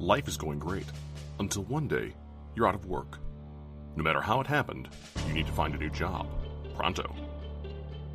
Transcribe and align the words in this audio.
life 0.00 0.28
is 0.28 0.36
going 0.36 0.58
great. 0.58 0.86
Until 1.40 1.64
one 1.64 1.88
day, 1.88 2.14
you're 2.54 2.68
out 2.68 2.74
of 2.74 2.86
work. 2.86 3.18
No 3.96 4.02
matter 4.04 4.20
how 4.20 4.40
it 4.40 4.46
happened, 4.46 4.88
you 5.26 5.32
need 5.32 5.46
to 5.46 5.52
find 5.52 5.74
a 5.74 5.78
new 5.78 5.90
job. 5.90 6.28
Pronto. 6.76 7.14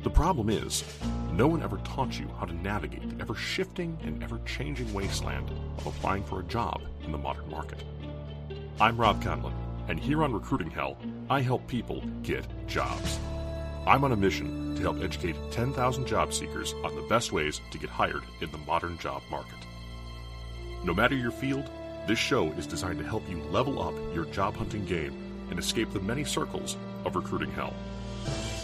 The 0.02 0.10
problem 0.10 0.48
is, 0.48 0.84
no 1.32 1.46
one 1.46 1.62
ever 1.62 1.78
taught 1.78 2.18
you 2.18 2.28
how 2.38 2.46
to 2.46 2.54
navigate 2.54 3.08
the 3.08 3.22
ever 3.22 3.34
shifting 3.34 3.98
and 4.02 4.22
ever 4.22 4.40
changing 4.46 4.92
wasteland 4.94 5.50
of 5.78 5.86
applying 5.86 6.24
for 6.24 6.40
a 6.40 6.44
job 6.44 6.80
in 7.04 7.12
the 7.12 7.18
modern 7.18 7.48
market. 7.50 7.82
I'm 8.80 8.96
Rob 8.96 9.22
Conlon, 9.22 9.54
and 9.88 10.00
here 10.00 10.22
on 10.24 10.32
Recruiting 10.32 10.70
Hell, 10.70 10.96
I 11.28 11.40
help 11.40 11.66
people 11.66 12.02
get 12.22 12.46
jobs. 12.66 13.18
I'm 13.86 14.04
on 14.04 14.12
a 14.12 14.16
mission 14.16 14.74
to 14.76 14.82
help 14.82 15.02
educate 15.02 15.36
10,000 15.50 16.06
job 16.06 16.32
seekers 16.32 16.72
on 16.84 16.94
the 16.94 17.06
best 17.08 17.32
ways 17.32 17.60
to 17.70 17.78
get 17.78 17.90
hired 17.90 18.22
in 18.40 18.50
the 18.50 18.58
modern 18.58 18.96
job 18.98 19.22
market. 19.30 19.58
No 20.84 20.92
matter 20.92 21.16
your 21.16 21.30
field, 21.30 21.70
this 22.06 22.18
show 22.18 22.52
is 22.52 22.66
designed 22.66 22.98
to 22.98 23.06
help 23.06 23.26
you 23.30 23.38
level 23.44 23.82
up 23.82 23.94
your 24.14 24.26
job 24.26 24.54
hunting 24.54 24.84
game 24.84 25.14
and 25.48 25.58
escape 25.58 25.90
the 25.94 26.00
many 26.00 26.24
circles 26.24 26.76
of 27.06 27.16
recruiting 27.16 27.50
hell. 27.52 27.72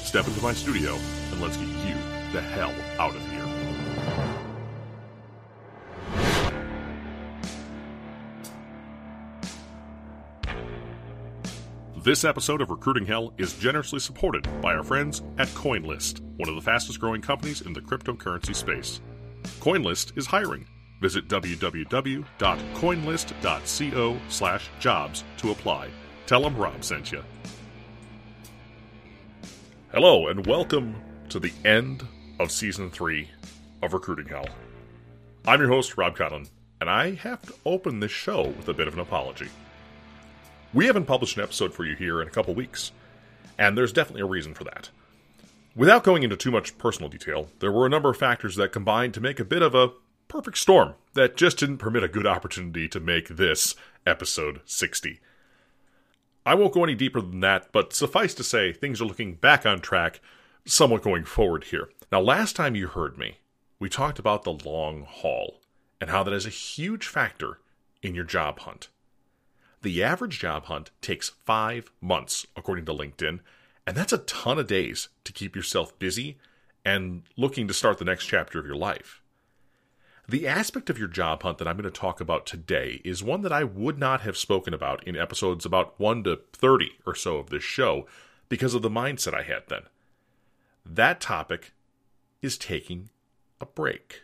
Step 0.02 0.28
into 0.28 0.42
my 0.42 0.52
studio 0.52 0.98
and 1.32 1.40
let's 1.40 1.56
get 1.56 1.66
you 1.66 1.94
the 2.34 2.42
hell 2.42 2.74
out 2.98 3.16
of 3.16 3.26
here. 3.30 3.46
This 12.02 12.24
episode 12.24 12.60
of 12.60 12.70
Recruiting 12.70 13.06
Hell 13.06 13.32
is 13.38 13.54
generously 13.54 14.00
supported 14.00 14.46
by 14.60 14.74
our 14.74 14.82
friends 14.82 15.22
at 15.38 15.48
CoinList, 15.48 16.20
one 16.36 16.50
of 16.50 16.54
the 16.54 16.62
fastest 16.62 17.00
growing 17.00 17.22
companies 17.22 17.62
in 17.62 17.72
the 17.72 17.80
cryptocurrency 17.80 18.54
space. 18.54 19.00
CoinList 19.60 20.16
is 20.18 20.26
hiring. 20.26 20.66
Visit 21.00 21.28
www.coinlist.co 21.28 24.20
slash 24.28 24.68
jobs 24.78 25.24
to 25.38 25.50
apply. 25.50 25.88
Tell 26.26 26.42
them 26.42 26.56
Rob 26.56 26.84
sent 26.84 27.10
you. 27.10 27.24
Hello 29.92 30.28
and 30.28 30.46
welcome 30.46 30.94
to 31.30 31.40
the 31.40 31.52
end 31.64 32.06
of 32.38 32.52
season 32.52 32.90
3 32.90 33.28
of 33.82 33.94
Recruiting 33.94 34.28
Hell. 34.28 34.46
I'm 35.46 35.60
your 35.60 35.70
host 35.70 35.96
Rob 35.96 36.14
Conlon, 36.16 36.48
and 36.80 36.90
I 36.90 37.14
have 37.14 37.40
to 37.46 37.54
open 37.64 38.00
this 38.00 38.12
show 38.12 38.48
with 38.48 38.68
a 38.68 38.74
bit 38.74 38.86
of 38.86 38.92
an 38.94 39.00
apology. 39.00 39.48
We 40.72 40.86
haven't 40.86 41.06
published 41.06 41.36
an 41.38 41.42
episode 41.42 41.72
for 41.72 41.84
you 41.84 41.96
here 41.96 42.20
in 42.20 42.28
a 42.28 42.30
couple 42.30 42.54
weeks, 42.54 42.92
and 43.58 43.76
there's 43.76 43.92
definitely 43.92 44.22
a 44.22 44.26
reason 44.26 44.54
for 44.54 44.64
that. 44.64 44.90
Without 45.74 46.04
going 46.04 46.22
into 46.22 46.36
too 46.36 46.50
much 46.50 46.76
personal 46.78 47.08
detail, 47.08 47.48
there 47.58 47.72
were 47.72 47.86
a 47.86 47.90
number 47.90 48.10
of 48.10 48.18
factors 48.18 48.56
that 48.56 48.70
combined 48.70 49.14
to 49.14 49.20
make 49.20 49.40
a 49.40 49.44
bit 49.44 49.62
of 49.62 49.74
a 49.74 49.90
perfect 50.30 50.56
storm 50.56 50.94
that 51.14 51.36
just 51.36 51.58
didn't 51.58 51.78
permit 51.78 52.04
a 52.04 52.08
good 52.08 52.26
opportunity 52.26 52.88
to 52.88 53.00
make 53.00 53.28
this 53.28 53.74
episode 54.06 54.60
60. 54.64 55.20
I 56.46 56.54
won't 56.54 56.72
go 56.72 56.84
any 56.84 56.94
deeper 56.94 57.20
than 57.20 57.40
that, 57.40 57.72
but 57.72 57.92
suffice 57.92 58.32
to 58.34 58.44
say, 58.44 58.72
things 58.72 59.00
are 59.00 59.06
looking 59.06 59.34
back 59.34 59.66
on 59.66 59.80
track, 59.80 60.20
somewhat 60.64 61.02
going 61.02 61.24
forward 61.24 61.64
here. 61.64 61.90
Now, 62.12 62.20
last 62.20 62.54
time 62.54 62.76
you 62.76 62.86
heard 62.86 63.18
me, 63.18 63.38
we 63.80 63.88
talked 63.88 64.20
about 64.20 64.44
the 64.44 64.52
long 64.52 65.02
haul 65.02 65.60
and 66.00 66.10
how 66.10 66.22
that 66.22 66.32
is 66.32 66.46
a 66.46 66.50
huge 66.50 67.06
factor 67.06 67.58
in 68.00 68.14
your 68.14 68.24
job 68.24 68.60
hunt. 68.60 68.88
The 69.82 70.02
average 70.02 70.38
job 70.38 70.66
hunt 70.66 70.92
takes 71.02 71.30
five 71.44 71.90
months, 72.00 72.46
according 72.56 72.84
to 72.84 72.94
LinkedIn, 72.94 73.40
and 73.84 73.96
that's 73.96 74.12
a 74.12 74.18
ton 74.18 74.60
of 74.60 74.68
days 74.68 75.08
to 75.24 75.32
keep 75.32 75.56
yourself 75.56 75.98
busy 75.98 76.38
and 76.84 77.22
looking 77.36 77.66
to 77.66 77.74
start 77.74 77.98
the 77.98 78.04
next 78.04 78.26
chapter 78.26 78.60
of 78.60 78.66
your 78.66 78.76
life. 78.76 79.20
The 80.30 80.46
aspect 80.46 80.88
of 80.88 80.96
your 80.96 81.08
job 81.08 81.42
hunt 81.42 81.58
that 81.58 81.66
I'm 81.66 81.76
going 81.76 81.90
to 81.92 82.00
talk 82.00 82.20
about 82.20 82.46
today 82.46 83.00
is 83.04 83.20
one 83.20 83.42
that 83.42 83.50
I 83.50 83.64
would 83.64 83.98
not 83.98 84.20
have 84.20 84.36
spoken 84.36 84.72
about 84.72 85.02
in 85.02 85.16
episodes 85.16 85.66
about 85.66 85.98
1 85.98 86.22
to 86.22 86.38
30 86.52 86.88
or 87.04 87.16
so 87.16 87.38
of 87.38 87.50
this 87.50 87.64
show 87.64 88.06
because 88.48 88.72
of 88.72 88.82
the 88.82 88.88
mindset 88.88 89.34
I 89.34 89.42
had 89.42 89.64
then. 89.66 89.82
That 90.86 91.20
topic 91.20 91.72
is 92.42 92.56
taking 92.56 93.08
a 93.60 93.66
break. 93.66 94.22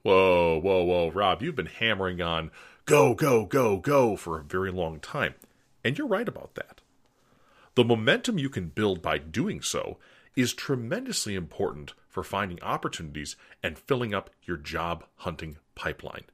Whoa, 0.00 0.58
whoa, 0.58 0.82
whoa, 0.82 1.10
Rob, 1.10 1.42
you've 1.42 1.56
been 1.56 1.66
hammering 1.66 2.22
on 2.22 2.50
go, 2.86 3.12
go, 3.12 3.44
go, 3.44 3.76
go 3.76 4.16
for 4.16 4.38
a 4.38 4.44
very 4.44 4.70
long 4.70 4.98
time. 4.98 5.34
And 5.84 5.98
you're 5.98 6.06
right 6.06 6.26
about 6.26 6.54
that. 6.54 6.80
The 7.74 7.84
momentum 7.84 8.38
you 8.38 8.48
can 8.48 8.68
build 8.68 9.02
by 9.02 9.18
doing 9.18 9.60
so 9.60 9.98
is 10.36 10.54
tremendously 10.54 11.34
important 11.34 11.94
for 12.08 12.22
finding 12.22 12.62
opportunities 12.62 13.36
and 13.62 13.78
filling 13.78 14.14
up 14.14 14.30
your 14.42 14.56
job 14.56 15.04
hunting 15.16 15.56
pipeline. 15.74 16.24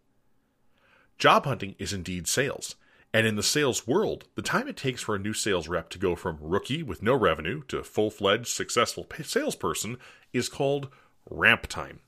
Job 1.19 1.45
hunting 1.45 1.75
is 1.79 1.93
indeed 1.93 2.27
sales. 2.29 2.77
And 3.13 3.27
in 3.27 3.37
the 3.37 3.43
sales 3.43 3.87
world, 3.87 4.27
the 4.35 4.43
time 4.43 4.69
it 4.69 4.77
takes 4.77 5.03
for 5.03 5.15
a 5.15 5.19
new 5.19 5.33
sales 5.33 5.67
rep 5.67 5.89
to 5.91 5.99
go 5.99 6.15
from 6.15 6.39
rookie 6.41 6.83
with 6.83 7.03
no 7.03 7.15
revenue 7.15 7.63
to 7.69 7.83
full 7.83 8.11
fledged 8.11 8.49
successful 8.49 9.07
salesperson 9.23 9.97
is 10.33 10.49
called 10.49 10.89
ramp 11.31 11.67
time. 11.69 12.01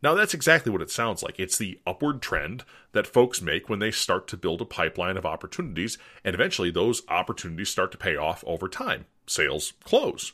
Now, 0.00 0.14
that's 0.14 0.34
exactly 0.34 0.72
what 0.72 0.82
it 0.82 0.90
sounds 0.90 1.22
like. 1.22 1.38
It's 1.38 1.58
the 1.58 1.78
upward 1.86 2.22
trend 2.22 2.64
that 2.92 3.06
folks 3.06 3.40
make 3.40 3.68
when 3.68 3.78
they 3.78 3.92
start 3.92 4.26
to 4.28 4.36
build 4.36 4.60
a 4.60 4.64
pipeline 4.64 5.16
of 5.16 5.26
opportunities, 5.26 5.96
and 6.24 6.34
eventually 6.34 6.70
those 6.70 7.02
opportunities 7.08 7.68
start 7.68 7.92
to 7.92 7.98
pay 7.98 8.16
off 8.16 8.42
over 8.46 8.68
time. 8.68 9.06
Sales 9.26 9.74
close. 9.84 10.32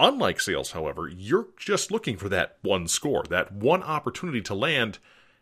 Unlike 0.00 0.40
sales, 0.40 0.72
however, 0.72 1.08
you're 1.08 1.48
just 1.56 1.90
looking 1.90 2.16
for 2.16 2.28
that 2.28 2.58
one 2.62 2.86
score, 2.86 3.24
that 3.30 3.52
one 3.52 3.82
opportunity 3.82 4.40
to 4.42 4.54
land, 4.54 4.98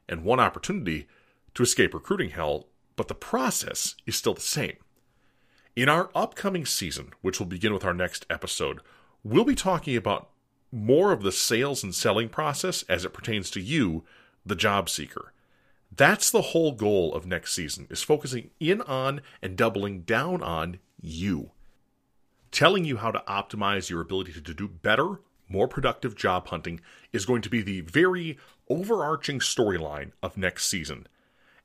and 0.08 0.24
one 0.24 0.40
opportunity 0.40 1.06
to 1.54 1.62
escape 1.62 1.92
recruiting 1.92 2.30
hell, 2.30 2.68
but 2.96 3.08
the 3.08 3.14
process 3.14 3.96
is 4.06 4.16
still 4.16 4.34
the 4.34 4.40
same. 4.40 4.76
In 5.74 5.88
our 5.90 6.10
upcoming 6.14 6.64
season, 6.64 7.10
which 7.20 7.38
will 7.38 7.46
begin 7.46 7.74
with 7.74 7.84
our 7.84 7.92
next 7.92 8.24
episode, 8.30 8.80
we'll 9.22 9.44
be 9.44 9.54
talking 9.54 9.96
about 9.96 10.30
more 10.72 11.12
of 11.12 11.22
the 11.22 11.32
sales 11.32 11.82
and 11.82 11.94
selling 11.94 12.28
process 12.28 12.82
as 12.84 13.04
it 13.04 13.12
pertains 13.12 13.50
to 13.50 13.60
you, 13.60 14.04
the 14.44 14.54
job 14.54 14.88
seeker. 14.88 15.32
That's 15.94 16.30
the 16.30 16.42
whole 16.42 16.72
goal 16.72 17.14
of 17.14 17.26
next 17.26 17.54
season 17.54 17.86
is 17.90 18.02
focusing 18.02 18.50
in 18.58 18.80
on 18.82 19.20
and 19.42 19.56
doubling 19.56 20.02
down 20.02 20.42
on 20.42 20.78
you. 21.00 21.50
Telling 22.50 22.84
you 22.84 22.98
how 22.98 23.10
to 23.10 23.22
optimize 23.28 23.90
your 23.90 24.00
ability 24.00 24.32
to 24.32 24.54
do 24.54 24.68
better, 24.68 25.20
more 25.48 25.68
productive 25.68 26.16
job 26.16 26.48
hunting 26.48 26.80
is 27.12 27.26
going 27.26 27.42
to 27.42 27.50
be 27.50 27.62
the 27.62 27.82
very 27.82 28.38
overarching 28.68 29.38
storyline 29.38 30.12
of 30.22 30.36
next 30.36 30.66
season. 30.66 31.06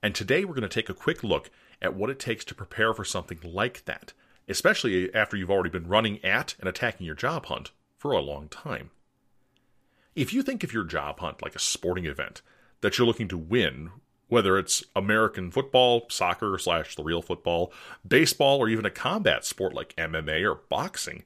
And 0.04 0.14
today 0.14 0.44
we're 0.44 0.56
going 0.56 0.64
to 0.64 0.70
take 0.70 0.90
a 0.90 0.94
quick 0.94 1.24
look 1.24 1.50
at 1.82 1.96
what 1.96 2.10
it 2.10 2.20
takes 2.20 2.46
to 2.46 2.56
prepare 2.56 2.94
for 2.94 3.06
something 3.06 3.40
like 3.44 3.86
that, 3.86 4.14
especially 4.48 5.14
after 5.14 5.38
you've 5.38 5.52
already 5.52 5.70
been 5.70 5.88
running 5.88 6.24
at 6.24 6.56
and 6.60 6.68
attacking 6.68 7.06
your 7.06 7.16
job 7.16 7.46
hunt 7.46 7.72
for 7.98 8.12
a 8.12 8.20
long 8.20 8.48
time. 8.50 8.92
If 10.16 10.34
you 10.34 10.44
think 10.44 10.64
of 10.64 10.74
your 10.74 10.84
job 10.84 11.20
hunt 11.20 11.42
like 11.42 11.56
a 11.56 11.60
sporting 11.60 12.06
event 12.06 12.42
that 12.82 12.98
you're 12.98 13.08
looking 13.08 13.28
to 13.30 13.38
win, 13.38 13.92
whether 14.32 14.58
it's 14.58 14.82
American 14.96 15.52
football, 15.52 16.06
soccer 16.10 16.58
slash 16.58 16.96
the 16.96 17.04
real 17.04 17.22
football, 17.22 17.74
baseball, 18.08 18.60
or 18.60 18.70
even 18.70 18.86
a 18.86 18.90
combat 18.90 19.44
sport 19.44 19.74
like 19.74 19.94
MMA 19.98 20.50
or 20.50 20.62
boxing, 20.70 21.24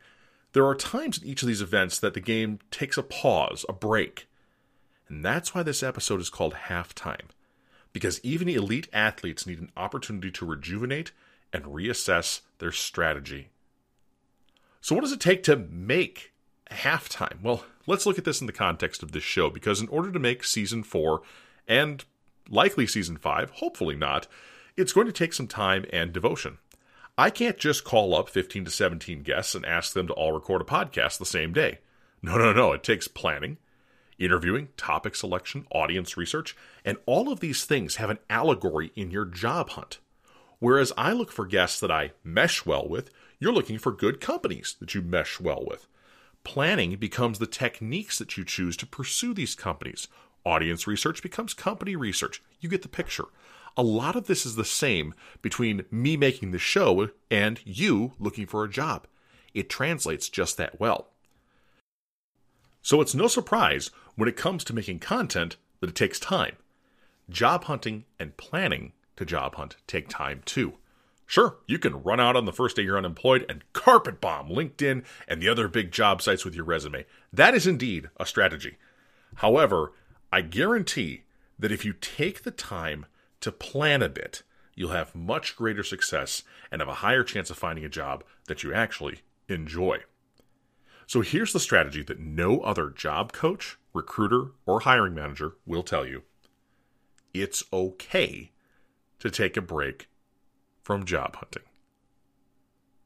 there 0.53 0.66
are 0.66 0.73
times 0.73 1.19
in 1.21 1.27
each 1.27 1.43
of 1.43 1.47
these 1.47 1.61
events 1.61 1.99
that 1.99 2.16
the 2.16 2.19
game 2.19 2.57
takes 2.71 2.97
a 2.97 3.03
pause, 3.03 3.63
a 3.69 3.73
break. 3.73 4.27
And 5.07 5.23
that's 5.23 5.53
why 5.53 5.61
this 5.61 5.83
episode 5.83 6.19
is 6.19 6.31
called 6.31 6.55
Halftime. 6.67 7.29
Because 7.93 8.19
even 8.23 8.49
elite 8.49 8.89
athletes 8.91 9.45
need 9.45 9.59
an 9.59 9.72
opportunity 9.77 10.31
to 10.31 10.45
rejuvenate 10.45 11.11
and 11.53 11.66
reassess 11.66 12.41
their 12.57 12.72
strategy. 12.72 13.49
So, 14.81 14.95
what 14.95 15.01
does 15.01 15.11
it 15.11 15.19
take 15.19 15.43
to 15.43 15.55
make 15.55 16.33
halftime? 16.72 17.43
Well, 17.43 17.66
let's 17.85 18.07
look 18.07 18.17
at 18.17 18.25
this 18.25 18.41
in 18.41 18.47
the 18.47 18.51
context 18.51 19.03
of 19.03 19.11
this 19.11 19.23
show 19.23 19.51
because 19.51 19.79
in 19.79 19.89
order 19.89 20.11
to 20.11 20.17
make 20.17 20.43
season 20.43 20.81
four 20.81 21.22
and 21.67 22.03
likely 22.50 22.88
season 22.88 23.18
five, 23.18 23.50
hopefully 23.52 23.96
not, 23.96 24.28
it's 24.78 24.94
going 24.94 25.08
to 25.08 25.14
take 25.14 25.34
some 25.34 25.47
time 25.47 25.86
and 25.92 26.12
devotion. 26.12 26.58
I 27.18 27.30
can't 27.30 27.58
just 27.58 27.86
call 27.86 28.14
up 28.14 28.28
15 28.30 28.66
to 28.66 28.72
17 28.72 29.24
guests 29.24 29.56
and 29.56 29.66
ask 29.66 29.94
them 29.94 30.08
to 30.08 30.14
all 30.14 30.34
record 30.34 30.62
a 30.62 30.66
podcast 30.66 31.18
the 31.18 31.26
same 31.26 31.53
day. 31.53 31.80
No, 32.22 32.38
no, 32.38 32.52
no. 32.52 32.74
It 32.74 32.84
takes 32.84 33.08
planning, 33.08 33.58
interviewing, 34.20 34.70
topic 34.76 35.16
selection, 35.16 35.66
audience 35.72 36.18
research, 36.18 36.58
and 36.84 36.97
all 37.06 37.32
of 37.32 37.40
these 37.40 37.64
things 37.64 37.96
have 37.96 38.09
an 38.09 38.20
allegory 38.30 38.92
in 38.96 39.12
your 39.12 39.26
job 39.26 39.70
hunt. 39.72 40.00
Whereas 40.59 40.92
I 40.97 41.14
look 41.14 41.32
for 41.32 41.46
guests 41.46 41.80
that 41.80 41.92
I 41.92 42.12
mesh 42.24 42.66
well 42.66 42.88
with, 42.88 43.12
you're 43.40 43.53
looking 43.53 43.78
for 43.78 43.92
good 43.92 44.20
companies 44.20 44.76
that 44.80 44.94
you 44.94 45.02
mesh 45.02 45.40
well 45.40 45.64
with. 45.66 45.88
Planning 46.44 46.97
becomes 46.97 47.40
the 47.40 47.47
techniques 47.47 48.20
that 48.20 48.38
you 48.38 48.44
choose 48.44 48.78
to 48.78 48.86
pursue 48.86 49.34
these 49.34 49.56
companies. 49.56 50.08
Audience 50.46 50.86
research 50.86 51.24
becomes 51.24 51.56
company 51.56 51.96
research. 51.96 52.42
You 52.59 52.70
get 52.70 52.84
the 52.84 52.88
picture. 52.88 53.26
A 53.76 53.84
lot 53.84 54.16
of 54.16 54.28
this 54.28 54.46
is 54.46 54.56
the 54.56 54.64
same 54.64 55.14
between 55.42 55.86
me 55.90 56.16
making 56.16 56.52
the 56.52 56.59
show 56.59 57.09
and 57.32 57.59
you 57.66 58.14
looking 58.20 58.46
for 58.46 58.64
a 58.64 58.70
job. 58.70 59.08
It 59.53 59.70
translates 59.70 60.30
just 60.30 60.58
that 60.58 60.80
well. 60.80 61.08
So 62.82 63.02
it's 63.02 63.16
no 63.16 63.28
surprise 63.28 63.90
when 64.16 64.30
it 64.30 64.38
comes 64.38 64.64
to 64.66 64.74
making 64.74 65.00
content 65.00 65.58
that 65.80 65.90
it 65.90 65.96
takes 65.96 66.20
time. 66.20 66.58
job 67.30 67.64
hunting 67.64 68.06
and 68.20 68.38
planning 68.38 68.94
to 69.16 69.26
job 69.26 69.56
hunt 69.56 69.78
take 69.88 70.08
time 70.08 70.42
too. 70.46 70.74
Sure, 71.26 71.58
you 71.66 71.80
can 71.80 72.03
run 72.03 72.20
out 72.20 72.36
on 72.36 72.46
the 72.46 72.53
first 72.53 72.76
day 72.76 72.84
you're 72.84 73.00
unemployed 73.00 73.46
and 73.50 73.64
carpet 73.74 74.22
bomb 74.22 74.47
LinkedIn 74.47 75.03
and 75.28 75.42
the 75.42 75.50
other 75.50 75.68
big 75.68 75.92
job 75.92 76.22
sites 76.22 76.46
with 76.46 76.53
your 76.53 76.66
resume. 76.66 77.06
That 77.34 77.56
is 77.56 77.66
indeed 77.66 78.09
a 78.18 78.28
strategy. 78.28 78.78
However, 79.38 79.94
I 80.35 80.41
guarantee 80.41 81.23
that 81.58 81.72
if 81.72 81.85
you 81.85 81.93
take 81.93 82.43
the 82.43 82.52
time 82.52 83.05
to 83.40 83.53
plan 83.53 84.02
a 84.02 84.09
bit, 84.09 84.43
you'll 84.73 84.91
have 84.91 85.16
much 85.16 85.55
greater 85.55 85.82
success 85.82 86.43
and 86.70 86.82
have 86.82 86.90
a 86.90 86.96
higher 86.96 87.23
chance 87.23 87.49
of 87.49 87.58
finding 87.58 87.85
a 87.85 87.90
job 87.90 88.22
that 88.47 88.61
you 88.61 88.73
actually 88.73 89.22
enjoy. 89.47 89.99
So 91.08 91.22
here's 91.22 91.53
the 91.53 91.59
strategy 91.61 92.03
that 92.03 92.20
no 92.20 92.59
other 92.59 92.90
job 92.90 93.32
coach, 93.32 93.78
recruiter, 93.93 94.47
or 94.66 94.82
hiring 94.82 95.16
manager 95.16 95.53
will 95.66 95.84
tell 95.84 96.05
you 96.05 96.23
it's 97.34 97.64
okay 97.72 98.52
to 99.20 99.32
take 99.32 99.55
a 99.55 99.61
break 99.61 100.09
from 100.84 101.05
job 101.05 101.37
hunting. 101.37 101.64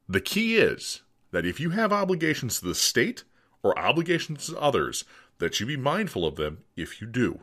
The 0.08 0.22
key 0.22 0.56
is 0.58 1.04
that 1.30 1.46
if 1.46 1.60
you 1.60 1.70
have 1.70 1.94
obligations 1.94 2.60
to 2.60 2.66
the 2.66 2.74
state 2.74 3.24
or 3.64 3.78
obligations 3.78 4.48
to 4.48 4.60
others, 4.60 5.06
that 5.40 5.60
you 5.60 5.66
be 5.66 5.78
mindful 5.78 6.26
of 6.26 6.36
them 6.36 6.60
if 6.76 7.02
you 7.02 7.08
do. 7.08 7.42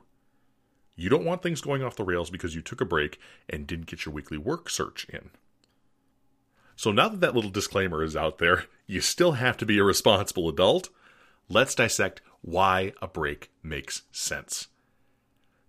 You 0.95 1.11
don't 1.11 1.25
want 1.25 1.43
things 1.43 1.61
going 1.61 1.83
off 1.83 1.97
the 1.97 2.05
rails 2.05 2.31
because 2.31 2.55
you 2.55 2.63
took 2.63 2.81
a 2.81 2.87
break 2.87 3.21
and 3.49 3.67
didn't 3.67 3.87
get 3.87 4.07
your 4.07 4.15
weekly 4.15 4.39
work 4.39 4.71
search 4.71 5.07
in. 5.11 5.31
So 6.75 6.91
now 6.91 7.09
that 7.09 7.21
that 7.21 7.35
little 7.35 7.51
disclaimer 7.51 8.03
is 8.03 8.17
out 8.17 8.39
there, 8.39 8.65
you 8.87 9.01
still 9.01 9.33
have 9.33 9.57
to 9.59 9.67
be 9.67 9.79
a 9.79 9.85
responsible 9.85 10.49
adult. 10.49 10.89
Let's 11.49 11.75
dissect 11.75 12.23
why 12.43 12.93
a 13.03 13.09
break 13.09 13.51
makes 13.63 14.03
sense. 14.11 14.69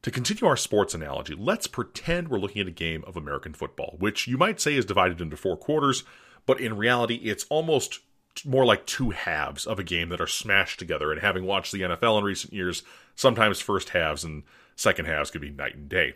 To 0.03 0.11
continue 0.11 0.45
our 0.45 0.57
sports 0.57 0.93
analogy, 0.93 1.33
let's 1.35 1.67
pretend 1.67 2.27
we're 2.29 2.39
looking 2.39 2.61
at 2.61 2.67
a 2.67 2.71
game 2.71 3.03
of 3.05 3.17
American 3.17 3.53
football, 3.53 3.95
which 3.99 4.27
you 4.27 4.37
might 4.37 4.61
say 4.61 4.75
is 4.75 4.85
divided 4.85 5.19
into 5.19 5.35
four 5.35 5.57
quarters, 5.57 6.03
but 6.45 6.61
in 6.61 6.77
reality, 6.77 7.15
it's 7.15 7.45
almost 7.49 7.99
more 8.45 8.65
like 8.65 8.85
two 8.85 9.11
halves 9.11 9.65
of 9.65 9.79
a 9.79 9.83
game 9.83 10.09
that 10.09 10.21
are 10.21 10.27
smashed 10.27 10.79
together. 10.79 11.11
And 11.11 11.21
having 11.21 11.45
watched 11.45 11.71
the 11.71 11.81
NFL 11.81 12.19
in 12.19 12.23
recent 12.23 12.53
years, 12.53 12.83
sometimes 13.15 13.59
first 13.59 13.89
halves 13.89 14.23
and 14.23 14.43
second 14.75 15.05
halves 15.05 15.31
could 15.31 15.41
be 15.41 15.49
night 15.49 15.75
and 15.75 15.89
day. 15.89 16.15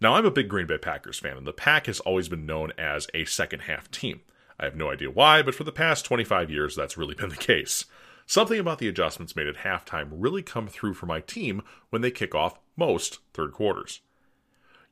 Now, 0.00 0.14
I'm 0.14 0.24
a 0.24 0.30
big 0.30 0.48
Green 0.48 0.66
Bay 0.66 0.78
Packers 0.78 1.18
fan, 1.18 1.36
and 1.36 1.46
the 1.46 1.52
Pack 1.52 1.86
has 1.86 2.00
always 2.00 2.28
been 2.28 2.46
known 2.46 2.72
as 2.78 3.06
a 3.12 3.26
second 3.26 3.60
half 3.60 3.90
team. 3.90 4.20
I 4.58 4.64
have 4.64 4.76
no 4.76 4.90
idea 4.90 5.10
why, 5.10 5.42
but 5.42 5.54
for 5.54 5.64
the 5.64 5.72
past 5.72 6.06
25 6.06 6.50
years, 6.50 6.74
that's 6.74 6.96
really 6.96 7.14
been 7.18 7.28
the 7.28 7.36
case. 7.36 7.84
Something 8.26 8.60
about 8.60 8.78
the 8.78 8.88
adjustments 8.88 9.34
made 9.34 9.48
at 9.48 9.56
halftime 9.56 10.08
really 10.12 10.42
come 10.42 10.68
through 10.68 10.94
for 10.94 11.06
my 11.06 11.20
team 11.20 11.62
when 11.90 12.00
they 12.00 12.10
kick 12.10 12.34
off 12.34 12.58
most 12.76 13.18
third 13.34 13.52
quarters. 13.52 14.00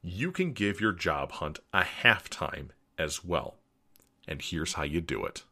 You 0.03 0.33
can 0.33 0.53
give 0.53 0.81
your 0.81 0.93
job 0.93 1.33
hunt 1.33 1.61
a 1.73 1.83
halftime 1.83 2.71
as 2.99 3.25
well. 3.25 3.57
And 4.27 4.43
here's 4.43 4.75
how 4.75 4.83
you 4.83 5.01
do 5.01 5.25
it. 5.25 5.45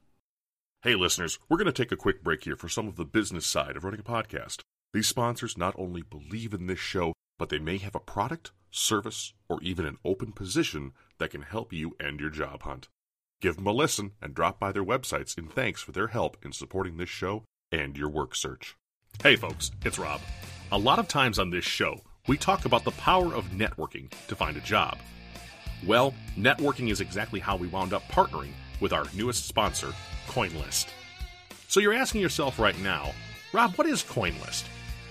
Hey, 0.86 0.94
listeners, 0.94 1.40
we're 1.48 1.56
going 1.56 1.66
to 1.66 1.72
take 1.72 1.90
a 1.90 1.96
quick 1.96 2.22
break 2.22 2.44
here 2.44 2.54
for 2.54 2.68
some 2.68 2.86
of 2.86 2.94
the 2.94 3.04
business 3.04 3.44
side 3.44 3.76
of 3.76 3.82
running 3.82 3.98
a 3.98 4.04
podcast. 4.04 4.60
These 4.92 5.08
sponsors 5.08 5.58
not 5.58 5.74
only 5.76 6.02
believe 6.02 6.54
in 6.54 6.68
this 6.68 6.78
show, 6.78 7.12
but 7.40 7.48
they 7.48 7.58
may 7.58 7.78
have 7.78 7.96
a 7.96 7.98
product, 7.98 8.52
service, 8.70 9.34
or 9.48 9.60
even 9.62 9.84
an 9.84 9.96
open 10.04 10.30
position 10.30 10.92
that 11.18 11.30
can 11.30 11.42
help 11.42 11.72
you 11.72 11.96
end 11.98 12.20
your 12.20 12.30
job 12.30 12.62
hunt. 12.62 12.86
Give 13.40 13.56
them 13.56 13.66
a 13.66 13.72
listen 13.72 14.12
and 14.22 14.32
drop 14.32 14.60
by 14.60 14.70
their 14.70 14.84
websites 14.84 15.36
in 15.36 15.48
thanks 15.48 15.82
for 15.82 15.90
their 15.90 16.06
help 16.06 16.36
in 16.44 16.52
supporting 16.52 16.98
this 16.98 17.10
show 17.10 17.42
and 17.72 17.98
your 17.98 18.08
work 18.08 18.36
search. 18.36 18.76
Hey, 19.20 19.34
folks, 19.34 19.72
it's 19.84 19.98
Rob. 19.98 20.20
A 20.70 20.78
lot 20.78 21.00
of 21.00 21.08
times 21.08 21.40
on 21.40 21.50
this 21.50 21.64
show, 21.64 21.98
we 22.28 22.36
talk 22.36 22.64
about 22.64 22.84
the 22.84 22.92
power 22.92 23.34
of 23.34 23.46
networking 23.46 24.08
to 24.28 24.36
find 24.36 24.56
a 24.56 24.60
job. 24.60 24.98
Well, 25.84 26.14
networking 26.38 26.92
is 26.92 27.00
exactly 27.00 27.40
how 27.40 27.56
we 27.56 27.66
wound 27.66 27.92
up 27.92 28.06
partnering 28.06 28.52
with 28.80 28.92
our 28.92 29.04
newest 29.14 29.46
sponsor, 29.46 29.92
CoinList. 30.28 30.86
So 31.68 31.80
you're 31.80 31.94
asking 31.94 32.20
yourself 32.20 32.58
right 32.58 32.78
now, 32.80 33.12
Rob, 33.52 33.74
what 33.74 33.86
is 33.86 34.02
CoinList? 34.02 34.64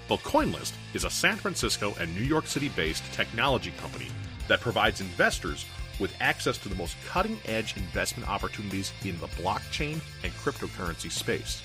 Well, 0.09 0.19
CoinList 0.19 0.73
is 0.93 1.03
a 1.03 1.09
San 1.09 1.35
Francisco 1.35 1.93
and 1.99 2.13
New 2.15 2.23
York 2.23 2.47
City 2.47 2.69
based 2.69 3.03
technology 3.13 3.71
company 3.77 4.07
that 4.47 4.61
provides 4.61 5.01
investors 5.01 5.65
with 5.99 6.15
access 6.19 6.57
to 6.59 6.69
the 6.69 6.75
most 6.75 6.95
cutting 7.07 7.39
edge 7.45 7.75
investment 7.77 8.29
opportunities 8.29 8.91
in 9.03 9.19
the 9.19 9.27
blockchain 9.27 9.99
and 10.23 10.33
cryptocurrency 10.33 11.11
space. 11.11 11.63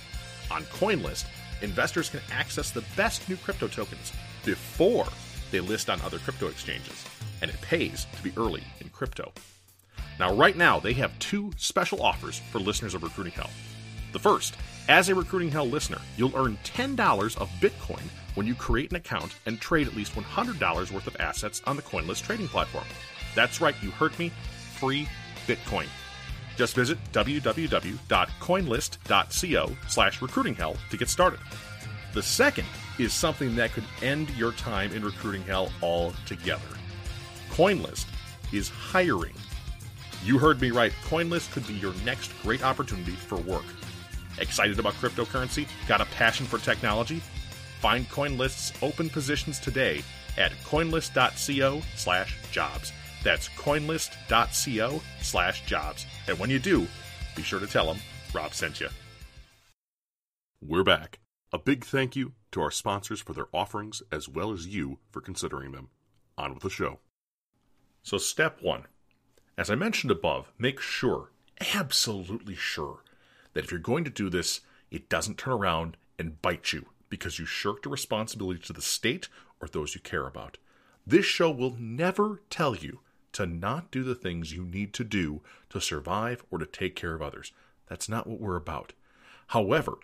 On 0.51 0.63
CoinList, 0.65 1.27
investors 1.63 2.09
can 2.09 2.21
access 2.33 2.71
the 2.71 2.85
best 2.97 3.29
new 3.29 3.37
crypto 3.37 3.69
tokens 3.69 4.13
before 4.45 5.07
they 5.51 5.61
list 5.61 5.91
on 5.91 6.01
other 6.01 6.19
crypto 6.19 6.49
exchanges, 6.49 7.05
and 7.43 7.51
it 7.51 7.61
pays 7.61 8.07
to 8.17 8.23
be 8.23 8.33
early 8.37 8.63
in 8.81 8.89
crypto. 8.89 9.33
Now, 10.21 10.33
right 10.35 10.55
now, 10.55 10.79
they 10.79 10.93
have 10.93 11.19
two 11.19 11.51
special 11.57 12.03
offers 12.03 12.43
for 12.51 12.61
listeners 12.61 12.93
of 12.93 13.03
Recruiting 13.03 13.33
Hell. 13.33 13.49
The 14.13 14.19
first, 14.19 14.55
as 14.87 15.09
a 15.09 15.15
Recruiting 15.15 15.51
Hell 15.51 15.67
listener, 15.67 15.97
you'll 16.19 16.37
earn 16.37 16.59
$10 16.63 17.39
of 17.39 17.49
Bitcoin 17.53 18.03
when 18.35 18.47
you 18.47 18.55
create 18.55 18.91
an 18.91 18.97
account 18.97 19.35
and 19.47 19.59
trade 19.59 19.87
at 19.87 19.97
least 19.97 20.15
$100 20.15 20.93
worth 20.93 21.07
of 21.07 21.17
assets 21.19 21.63
on 21.67 21.77
the 21.77 21.83
CoinList 21.83 22.23
trading 22.23 22.49
platform. 22.49 22.85
That's 23.35 23.63
right, 23.63 23.75
you 23.81 23.91
heard 23.93 24.19
me 24.19 24.31
free 24.75 25.09
Bitcoin. 25.47 25.87
Just 26.55 26.75
visit 26.75 26.99
www.coinlist.co 27.13 29.77
slash 29.89 30.21
recruiting 30.21 30.55
hell 30.55 30.77
to 30.91 30.99
get 30.99 31.09
started. 31.09 31.41
The 32.13 32.23
second 32.23 32.67
is 32.99 33.15
something 33.15 33.57
that 33.57 33.73
could 33.73 33.85
end 34.03 34.29
your 34.37 34.53
time 34.53 34.93
in 34.93 35.03
recruiting 35.03 35.45
hell 35.45 35.73
altogether. 35.83 36.77
CoinList 37.49 38.05
is 38.53 38.69
hiring. 38.69 39.33
You 40.23 40.39
heard 40.39 40.61
me 40.61 40.71
right. 40.71 40.93
CoinList 41.05 41.51
could 41.53 41.67
be 41.67 41.75
your 41.75 41.95
next 42.05 42.31
great 42.43 42.63
opportunity 42.63 43.13
for 43.13 43.39
work. 43.39 43.65
Excited 44.39 44.79
about 44.79 44.95
cryptocurrency? 44.95 45.67
Got 45.89 46.01
a 46.01 46.07
passion 46.07 46.47
for 46.47 46.59
technology? 46.59 47.21
Find 47.81 48.09
CoinList's 48.09 48.73
open 48.83 49.09
positions 49.09 49.59
today 49.59 50.03
at 50.37 50.53
coinlist.co 50.65 51.83
slash 51.97 52.37
jobs. 52.53 52.93
That's 53.25 53.49
coinlist.co 53.51 55.01
slash 55.23 55.67
jobs. 55.67 56.07
And 56.29 56.39
when 56.39 56.51
you 56.51 56.59
do, 56.59 56.87
be 57.35 57.43
sure 57.43 57.61
to 57.61 57.67
tell 57.67 57.87
them 57.87 57.99
Rob 58.35 58.55
sent 58.55 58.81
you. 58.81 58.89
We're 60.63 60.85
back. 60.85 61.21
A 61.53 61.59
big 61.59 61.85
thank 61.85 62.15
you 62.15 62.33
to 62.53 62.61
our 62.61 62.71
sponsors 62.71 63.21
for 63.21 63.33
their 63.33 63.49
offerings 63.53 64.03
as 64.13 64.29
well 64.29 64.53
as 64.53 64.67
you 64.67 64.99
for 65.11 65.21
considering 65.23 65.73
them. 65.73 65.89
On 66.37 66.53
with 66.53 66.63
the 66.63 66.71
show. 66.71 67.01
So, 68.03 68.19
step 68.19 68.59
one. 68.63 68.85
As 69.61 69.69
I 69.69 69.75
mentioned 69.75 70.11
above, 70.11 70.51
make 70.59 70.81
sure, 70.81 71.33
absolutely 71.75 72.55
sure, 72.55 73.05
that 73.53 73.63
if 73.63 73.71
you're 73.71 73.79
going 73.79 74.05
to 74.05 74.11
do 74.11 74.31
this, 74.31 74.63
it 74.91 75.11
doesn't 75.11 75.37
turn 75.37 75.53
around 75.53 75.99
and 76.19 76.41
bite 76.41 76.73
you 76.73 76.87
because 77.11 77.39
you 77.39 77.45
shirked 77.45 77.85
a 77.85 77.91
responsibility 77.91 78.59
to 78.61 78.73
the 78.73 78.81
state 78.81 79.29
or 79.61 79.69
those 79.69 79.95
you 79.95 80.01
care 80.01 80.27
about. 80.27 80.57
This 81.07 81.27
show 81.27 81.51
will 81.51 81.77
never 81.79 82.41
tell 82.49 82.75
you 82.75 83.01
to 83.33 83.45
not 83.45 83.91
do 83.91 84.03
the 84.03 84.15
things 84.15 84.55
you 84.55 84.65
need 84.65 84.95
to 84.95 85.05
do 85.05 85.43
to 85.69 85.79
survive 85.79 86.43
or 86.51 86.57
to 86.57 86.65
take 86.65 86.97
care 86.97 87.13
of 87.13 87.21
others. 87.21 87.53
That's 87.87 88.09
not 88.09 88.27
what 88.27 88.41
we're 88.41 88.57
about. 88.57 88.95
However, 89.49 89.99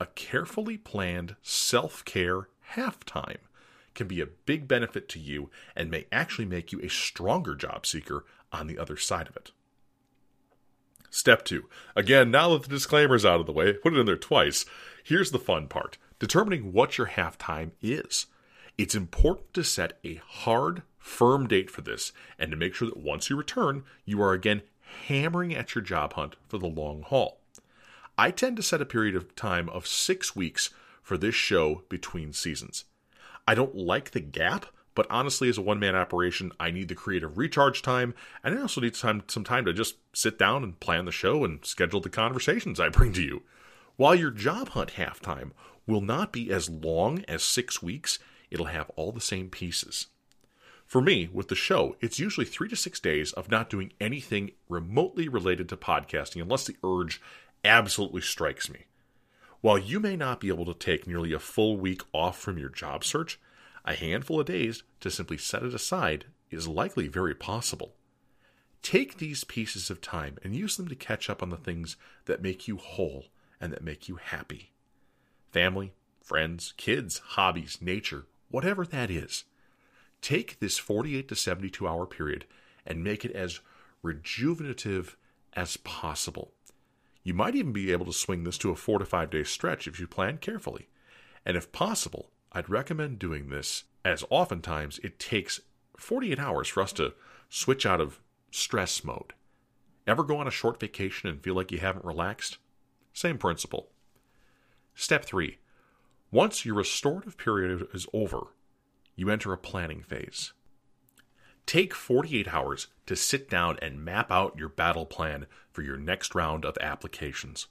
a 0.00 0.06
carefully 0.06 0.78
planned 0.78 1.36
self 1.42 2.02
care 2.06 2.48
halftime 2.74 3.40
can 3.94 4.08
be 4.08 4.22
a 4.22 4.26
big 4.26 4.66
benefit 4.66 5.06
to 5.10 5.18
you 5.18 5.50
and 5.76 5.90
may 5.90 6.06
actually 6.10 6.46
make 6.46 6.72
you 6.72 6.80
a 6.80 6.88
stronger 6.88 7.54
job 7.54 7.84
seeker 7.84 8.24
on 8.52 8.66
the 8.66 8.78
other 8.78 8.96
side 8.96 9.28
of 9.28 9.36
it. 9.36 9.50
Step 11.10 11.44
two. 11.44 11.68
Again, 11.94 12.30
now 12.30 12.50
that 12.50 12.62
the 12.62 12.68
disclaimer's 12.68 13.24
out 13.24 13.40
of 13.40 13.46
the 13.46 13.52
way, 13.52 13.72
put 13.74 13.92
it 13.92 13.98
in 13.98 14.06
there 14.06 14.16
twice. 14.16 14.64
Here's 15.04 15.30
the 15.30 15.38
fun 15.38 15.68
part 15.68 15.98
determining 16.18 16.72
what 16.72 16.96
your 16.96 17.08
halftime 17.08 17.72
is. 17.82 18.26
It's 18.78 18.94
important 18.94 19.52
to 19.54 19.64
set 19.64 19.98
a 20.04 20.20
hard, 20.26 20.82
firm 20.98 21.46
date 21.48 21.70
for 21.70 21.82
this 21.82 22.12
and 22.38 22.50
to 22.50 22.56
make 22.56 22.74
sure 22.74 22.88
that 22.88 22.96
once 22.96 23.28
you 23.28 23.36
return, 23.36 23.84
you 24.04 24.22
are 24.22 24.32
again 24.32 24.62
hammering 25.06 25.54
at 25.54 25.74
your 25.74 25.82
job 25.82 26.14
hunt 26.14 26.36
for 26.48 26.58
the 26.58 26.66
long 26.66 27.02
haul. 27.02 27.40
I 28.16 28.30
tend 28.30 28.56
to 28.56 28.62
set 28.62 28.80
a 28.80 28.86
period 28.86 29.16
of 29.16 29.34
time 29.34 29.68
of 29.68 29.86
six 29.86 30.36
weeks 30.36 30.70
for 31.02 31.18
this 31.18 31.34
show 31.34 31.82
between 31.88 32.32
seasons. 32.32 32.84
I 33.46 33.54
don't 33.54 33.74
like 33.74 34.12
the 34.12 34.20
gap, 34.20 34.66
but 34.94 35.06
honestly, 35.10 35.48
as 35.48 35.58
a 35.58 35.62
one 35.62 35.78
man 35.78 35.96
operation, 35.96 36.52
I 36.60 36.70
need 36.70 36.88
the 36.88 36.94
creative 36.94 37.38
recharge 37.38 37.82
time, 37.82 38.14
and 38.44 38.58
I 38.58 38.62
also 38.62 38.80
need 38.80 38.96
some 38.96 39.22
time 39.22 39.64
to 39.64 39.72
just 39.72 39.96
sit 40.12 40.38
down 40.38 40.62
and 40.62 40.78
plan 40.80 41.04
the 41.04 41.12
show 41.12 41.44
and 41.44 41.64
schedule 41.64 42.00
the 42.00 42.10
conversations 42.10 42.78
I 42.78 42.88
bring 42.88 43.12
to 43.14 43.22
you. 43.22 43.42
While 43.96 44.14
your 44.14 44.30
job 44.30 44.70
hunt 44.70 44.94
halftime 44.94 45.52
will 45.86 46.00
not 46.00 46.32
be 46.32 46.50
as 46.50 46.68
long 46.68 47.24
as 47.28 47.42
six 47.42 47.82
weeks, 47.82 48.18
it'll 48.50 48.66
have 48.66 48.90
all 48.96 49.12
the 49.12 49.20
same 49.20 49.48
pieces. 49.48 50.08
For 50.86 51.00
me, 51.00 51.28
with 51.32 51.48
the 51.48 51.54
show, 51.54 51.96
it's 52.00 52.18
usually 52.18 52.44
three 52.44 52.68
to 52.68 52.76
six 52.76 53.00
days 53.00 53.32
of 53.32 53.50
not 53.50 53.70
doing 53.70 53.92
anything 53.98 54.50
remotely 54.68 55.26
related 55.26 55.68
to 55.70 55.76
podcasting 55.76 56.42
unless 56.42 56.66
the 56.66 56.76
urge 56.84 57.20
absolutely 57.64 58.20
strikes 58.20 58.68
me. 58.68 58.84
While 59.62 59.78
you 59.78 60.00
may 60.00 60.16
not 60.16 60.40
be 60.40 60.48
able 60.48 60.66
to 60.66 60.74
take 60.74 61.06
nearly 61.06 61.32
a 61.32 61.38
full 61.38 61.78
week 61.78 62.02
off 62.12 62.38
from 62.38 62.58
your 62.58 62.68
job 62.68 63.04
search, 63.04 63.40
a 63.84 63.94
handful 63.94 64.40
of 64.40 64.46
days 64.46 64.82
to 65.00 65.10
simply 65.10 65.38
set 65.38 65.62
it 65.62 65.74
aside 65.74 66.26
is 66.50 66.68
likely 66.68 67.08
very 67.08 67.34
possible. 67.34 67.94
Take 68.82 69.18
these 69.18 69.44
pieces 69.44 69.90
of 69.90 70.00
time 70.00 70.38
and 70.42 70.56
use 70.56 70.76
them 70.76 70.88
to 70.88 70.94
catch 70.94 71.30
up 71.30 71.42
on 71.42 71.50
the 71.50 71.56
things 71.56 71.96
that 72.26 72.42
make 72.42 72.66
you 72.66 72.76
whole 72.76 73.26
and 73.60 73.72
that 73.72 73.84
make 73.84 74.08
you 74.08 74.16
happy. 74.16 74.72
Family, 75.50 75.92
friends, 76.20 76.74
kids, 76.76 77.18
hobbies, 77.18 77.78
nature, 77.80 78.26
whatever 78.50 78.84
that 78.86 79.10
is. 79.10 79.44
Take 80.20 80.58
this 80.60 80.78
48 80.78 81.28
to 81.28 81.36
72 81.36 81.86
hour 81.86 82.06
period 82.06 82.44
and 82.86 83.04
make 83.04 83.24
it 83.24 83.32
as 83.32 83.60
rejuvenative 84.04 85.16
as 85.54 85.76
possible. 85.78 86.52
You 87.22 87.34
might 87.34 87.54
even 87.54 87.72
be 87.72 87.92
able 87.92 88.06
to 88.06 88.12
swing 88.12 88.44
this 88.44 88.58
to 88.58 88.70
a 88.70 88.76
four 88.76 88.98
to 88.98 89.04
five 89.04 89.30
day 89.30 89.44
stretch 89.44 89.86
if 89.86 90.00
you 90.00 90.06
plan 90.06 90.38
carefully. 90.38 90.88
And 91.44 91.56
if 91.56 91.72
possible, 91.72 92.30
I'd 92.52 92.68
recommend 92.68 93.18
doing 93.18 93.48
this 93.48 93.84
as 94.04 94.24
oftentimes 94.30 95.00
it 95.02 95.18
takes 95.18 95.60
48 95.96 96.38
hours 96.38 96.68
for 96.68 96.82
us 96.82 96.92
to 96.94 97.14
switch 97.48 97.86
out 97.86 98.00
of 98.00 98.20
stress 98.50 99.02
mode. 99.02 99.32
Ever 100.06 100.22
go 100.22 100.38
on 100.38 100.46
a 100.46 100.50
short 100.50 100.80
vacation 100.80 101.28
and 101.28 101.42
feel 101.42 101.54
like 101.54 101.72
you 101.72 101.78
haven't 101.78 102.04
relaxed? 102.04 102.58
Same 103.12 103.38
principle. 103.38 103.90
Step 104.94 105.24
3. 105.24 105.58
Once 106.30 106.64
your 106.64 106.74
restorative 106.74 107.38
period 107.38 107.86
is 107.94 108.06
over, 108.12 108.48
you 109.16 109.30
enter 109.30 109.52
a 109.52 109.58
planning 109.58 110.02
phase. 110.02 110.52
Take 111.66 111.94
48 111.94 112.52
hours 112.52 112.88
to 113.06 113.14
sit 113.14 113.48
down 113.48 113.78
and 113.80 114.04
map 114.04 114.30
out 114.30 114.58
your 114.58 114.68
battle 114.68 115.06
plan 115.06 115.46
for 115.70 115.82
your 115.82 115.96
next 115.96 116.34
round 116.34 116.64
of 116.64 116.76
applications. 116.80 117.68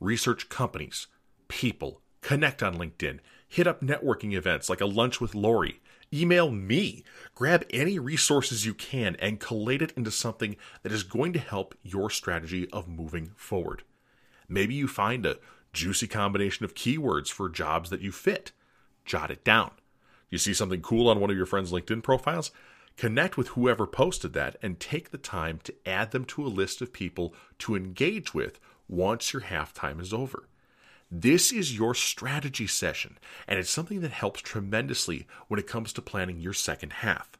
Research 0.00 0.48
companies, 0.48 1.06
people, 1.46 2.00
connect 2.20 2.62
on 2.62 2.76
LinkedIn, 2.76 3.20
hit 3.54 3.68
up 3.68 3.80
networking 3.80 4.34
events 4.34 4.68
like 4.68 4.80
a 4.80 4.86
lunch 4.86 5.20
with 5.20 5.32
Lori, 5.32 5.80
email 6.12 6.50
me, 6.50 7.04
grab 7.36 7.64
any 7.70 8.00
resources 8.00 8.66
you 8.66 8.74
can 8.74 9.14
and 9.20 9.38
collate 9.38 9.80
it 9.80 9.92
into 9.96 10.10
something 10.10 10.56
that 10.82 10.90
is 10.90 11.04
going 11.04 11.32
to 11.32 11.38
help 11.38 11.72
your 11.84 12.10
strategy 12.10 12.68
of 12.72 12.88
moving 12.88 13.30
forward. 13.36 13.84
Maybe 14.48 14.74
you 14.74 14.88
find 14.88 15.24
a 15.24 15.38
juicy 15.72 16.08
combination 16.08 16.64
of 16.64 16.74
keywords 16.74 17.28
for 17.28 17.48
jobs 17.48 17.90
that 17.90 18.00
you 18.00 18.10
fit. 18.10 18.50
Jot 19.04 19.30
it 19.30 19.44
down. 19.44 19.70
You 20.30 20.38
see 20.38 20.52
something 20.52 20.82
cool 20.82 21.08
on 21.08 21.20
one 21.20 21.30
of 21.30 21.36
your 21.36 21.46
friends' 21.46 21.70
LinkedIn 21.70 22.02
profiles? 22.02 22.50
Connect 22.96 23.36
with 23.36 23.48
whoever 23.48 23.86
posted 23.86 24.32
that 24.32 24.56
and 24.62 24.80
take 24.80 25.12
the 25.12 25.18
time 25.18 25.60
to 25.62 25.74
add 25.86 26.10
them 26.10 26.24
to 26.24 26.44
a 26.44 26.48
list 26.48 26.82
of 26.82 26.92
people 26.92 27.32
to 27.60 27.76
engage 27.76 28.34
with 28.34 28.58
once 28.88 29.32
your 29.32 29.42
halftime 29.42 30.00
is 30.00 30.12
over. 30.12 30.48
This 31.16 31.52
is 31.52 31.78
your 31.78 31.94
strategy 31.94 32.66
session, 32.66 33.18
and 33.46 33.56
it's 33.56 33.70
something 33.70 34.00
that 34.00 34.10
helps 34.10 34.40
tremendously 34.40 35.28
when 35.46 35.60
it 35.60 35.66
comes 35.68 35.92
to 35.92 36.02
planning 36.02 36.40
your 36.40 36.52
second 36.52 36.94
half. 36.94 37.30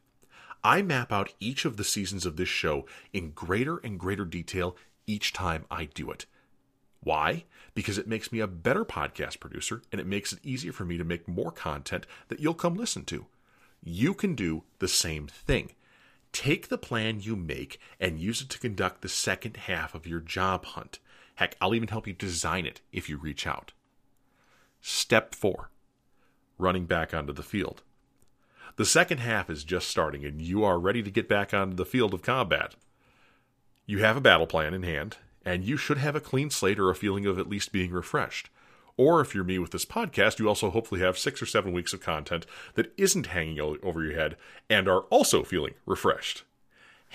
I 0.63 0.81
map 0.81 1.11
out 1.11 1.33
each 1.41 1.65
of 1.65 1.75
the 1.75 1.83
seasons 1.83 2.25
of 2.25 2.37
this 2.37 2.47
show 2.47 2.85
in 3.11 3.31
greater 3.31 3.79
and 3.79 3.99
greater 3.99 4.23
detail 4.23 4.77
each 5.05 5.33
time 5.33 5.65
I 5.69 5.85
do 5.85 6.09
it. 6.09 6.25
Why? 7.01 7.43
Because 7.73 7.97
it 7.97 8.07
makes 8.07 8.31
me 8.31 8.39
a 8.39 8.47
better 8.47 8.85
podcast 8.85 9.41
producer 9.41 9.81
and 9.91 9.99
it 9.99 10.07
makes 10.07 10.31
it 10.31 10.39
easier 10.41 10.71
for 10.71 10.85
me 10.85 10.97
to 10.97 11.03
make 11.03 11.27
more 11.27 11.51
content 11.51 12.07
that 12.29 12.39
you'll 12.39 12.53
come 12.53 12.75
listen 12.75 13.03
to 13.05 13.25
you 13.83 14.13
can 14.13 14.35
do 14.35 14.63
the 14.79 14.87
same 14.87 15.27
thing. 15.27 15.73
Take 16.31 16.69
the 16.69 16.77
plan 16.77 17.19
you 17.19 17.35
make 17.35 17.77
and 17.99 18.19
use 18.19 18.41
it 18.41 18.49
to 18.49 18.59
conduct 18.59 19.01
the 19.01 19.09
second 19.09 19.57
half 19.57 19.93
of 19.93 20.07
your 20.07 20.21
job 20.21 20.65
hunt. 20.65 20.99
Heck, 21.35 21.55
I'll 21.59 21.75
even 21.75 21.89
help 21.89 22.07
you 22.07 22.13
design 22.13 22.65
it 22.65 22.81
if 22.91 23.09
you 23.09 23.17
reach 23.17 23.45
out. 23.45 23.73
Step 24.81 25.35
4 25.35 25.69
Running 26.57 26.85
back 26.85 27.13
onto 27.13 27.33
the 27.33 27.43
field. 27.43 27.83
The 28.77 28.85
second 28.85 29.19
half 29.19 29.49
is 29.49 29.63
just 29.63 29.89
starting, 29.89 30.25
and 30.25 30.41
you 30.41 30.63
are 30.63 30.79
ready 30.79 31.01
to 31.03 31.11
get 31.11 31.29
back 31.29 31.53
onto 31.53 31.75
the 31.75 31.85
field 31.85 32.13
of 32.13 32.21
combat. 32.21 32.75
You 33.85 33.99
have 33.99 34.17
a 34.17 34.21
battle 34.21 34.47
plan 34.47 34.73
in 34.73 34.83
hand, 34.83 35.17
and 35.45 35.63
you 35.63 35.77
should 35.77 35.97
have 35.97 36.15
a 36.15 36.21
clean 36.21 36.49
slate 36.49 36.79
or 36.79 36.89
a 36.89 36.95
feeling 36.95 37.25
of 37.25 37.37
at 37.37 37.49
least 37.49 37.71
being 37.71 37.91
refreshed. 37.91 38.49
Or 38.97 39.19
if 39.21 39.35
you're 39.35 39.43
me 39.43 39.59
with 39.59 39.71
this 39.71 39.85
podcast, 39.85 40.39
you 40.39 40.47
also 40.47 40.69
hopefully 40.69 41.01
have 41.01 41.17
six 41.17 41.41
or 41.41 41.45
seven 41.45 41.73
weeks 41.73 41.93
of 41.93 42.01
content 42.01 42.45
that 42.75 42.93
isn't 42.97 43.27
hanging 43.27 43.59
over 43.59 44.03
your 44.03 44.15
head 44.15 44.37
and 44.69 44.87
are 44.87 45.01
also 45.01 45.43
feeling 45.43 45.73
refreshed. 45.85 46.43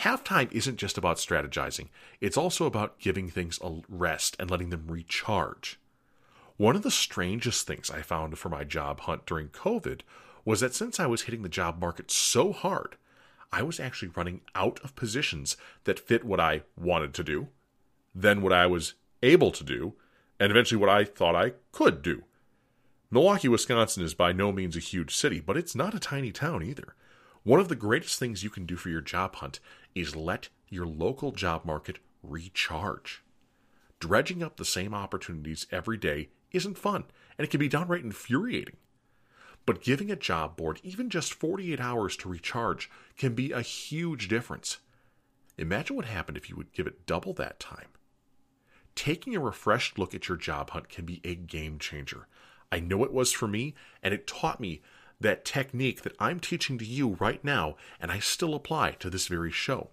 Halftime 0.00 0.50
isn't 0.50 0.78
just 0.78 0.97
about 0.97 1.19
strategizing, 1.19 1.88
it's 2.23 2.38
also 2.38 2.64
about 2.64 2.99
giving 2.99 3.28
things 3.28 3.59
a 3.62 3.83
rest 3.87 4.35
and 4.38 4.50
letting 4.50 4.71
them 4.71 4.87
recharge. 4.88 5.78
One 6.57 6.75
of 6.75 6.83
the 6.83 6.90
strangest 6.90 7.66
things 7.66 7.90
I 7.90 8.00
found 8.00 8.38
for 8.38 8.49
my 8.49 8.64
job 8.64 9.00
hunt 9.00 9.26
during 9.26 9.49
COVID 9.49 10.00
was 10.42 10.61
that 10.61 10.75
since 10.75 10.99
I 10.99 11.07
was 11.07 11.23
hitting 11.23 11.42
the 11.42 11.50
job 11.50 11.78
market 11.78 12.11
so 12.11 12.50
hard, 12.50 12.97
I 13.52 13.62
was 13.62 13.78
actually 13.78 14.12
running 14.16 14.40
out 14.54 14.80
of 14.83 14.97
positions 14.97 15.59
that 15.85 16.00
fit 16.00 16.25
what 16.25 16.40
I 16.40 16.62
wanted 16.78 17.12
to 17.14 17.25
do, 17.25 17.49
then 18.14 18.40
what 18.40 18.54
I 18.54 18.66
was 18.66 18.95
able 19.23 19.50
to 19.50 19.64
do, 19.64 19.95
and 20.38 20.50
eventually 20.50 20.80
what 20.80 20.88
I 20.88 21.04
thought 21.04 21.37
I 21.37 21.52
could 21.73 22.00
do. 22.00 22.23
Milwaukee, 23.11 23.49
Wisconsin 23.49 24.02
is 24.02 24.14
by 24.14 24.33
no 24.33 24.50
means 24.50 24.76
a 24.76 24.80
huge 24.80 25.14
city, 25.14 25.40
but 25.40 25.59
it's 25.59 25.75
not 25.75 25.95
a 25.95 26.00
tiny 26.00 26.33
town 26.33 26.62
either. 26.62 26.95
One 27.42 27.61
of 27.61 27.68
the 27.68 27.76
greatest 27.76 28.18
things 28.18 28.44
you 28.44 28.50
can 28.50 28.66
do 28.66 28.76
for 28.76 28.88
your 28.90 29.00
job 29.00 29.37
hunt 29.37 29.61
is 29.94 30.14
let 30.14 30.49
your 30.68 30.87
local 30.87 31.32
job 31.32 31.64
market 31.64 31.99
recharge. 32.23 33.23
Dredging 33.99 34.42
up 34.42 34.56
the 34.56 34.64
same 34.64 34.94
opportunities 34.94 35.66
every 35.70 35.97
day 35.97 36.28
isn't 36.52 36.78
fun, 36.78 37.04
and 37.38 37.44
it 37.44 37.50
can 37.50 37.61
be 37.61 37.68
downright 37.68 38.04
infuriating. 38.04 38.76
But 39.66 39.82
giving 39.82 40.11
a 40.11 40.16
job 40.16 40.56
board 40.56 40.80
even 40.82 41.11
just 41.11 41.35
48 41.35 41.80
hours 41.80 42.16
to 42.18 42.28
recharge 42.28 42.90
can 43.16 43.35
be 43.35 43.52
a 43.52 43.62
huge 43.62 44.28
difference. 44.28 44.78
Imagine 45.59 45.97
what 45.97 46.06
happened 46.06 46.37
if 46.37 46.49
you 46.49 46.56
would 46.56 46.73
give 46.73 46.87
it 46.87 47.06
double 47.06 47.35
that 47.35 47.61
time 47.61 47.88
taking 48.94 49.35
a 49.35 49.40
refreshed 49.40 49.99
look 49.99 50.14
at 50.14 50.28
your 50.28 50.37
job 50.37 50.70
hunt 50.70 50.88
can 50.88 51.04
be 51.04 51.20
a 51.25 51.35
game 51.35 51.78
changer. 51.78 52.26
I 52.70 52.80
know 52.80 53.02
it 53.04 53.12
was 53.12 53.32
for 53.32 53.49
me, 53.49 53.75
and 54.02 54.12
it 54.12 54.26
taught 54.26 54.61
me 54.61 54.82
that 55.21 55.45
technique 55.45 56.03
that 56.03 56.17
I'm 56.19 56.41
teaching 56.41 56.79
to 56.79 56.85
you 56.85 57.17
right 57.21 57.45
now, 57.45 57.77
and 58.00 58.11
I 58.11 58.19
still 58.19 58.55
apply 58.55 58.93
to 58.93 59.11
this 59.11 59.27
very 59.27 59.53
show. 59.53 59.91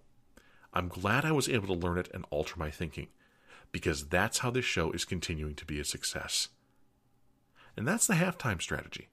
I'm 0.73 0.87
glad 0.87 1.25
I 1.25 1.31
was 1.31 1.49
able 1.49 1.67
to 1.67 1.73
learn 1.73 1.97
it 1.97 2.09
and 2.13 2.25
alter 2.29 2.55
my 2.57 2.71
thinking, 2.71 3.07
because 3.71 4.07
that's 4.07 4.39
how 4.39 4.51
this 4.51 4.65
show 4.65 4.91
is 4.91 5.05
continuing 5.05 5.55
to 5.55 5.65
be 5.65 5.79
a 5.79 5.85
success. 5.85 6.49
And 7.75 7.87
that's 7.87 8.07
the 8.07 8.15
halftime 8.15 8.61
strategy. 8.61 9.09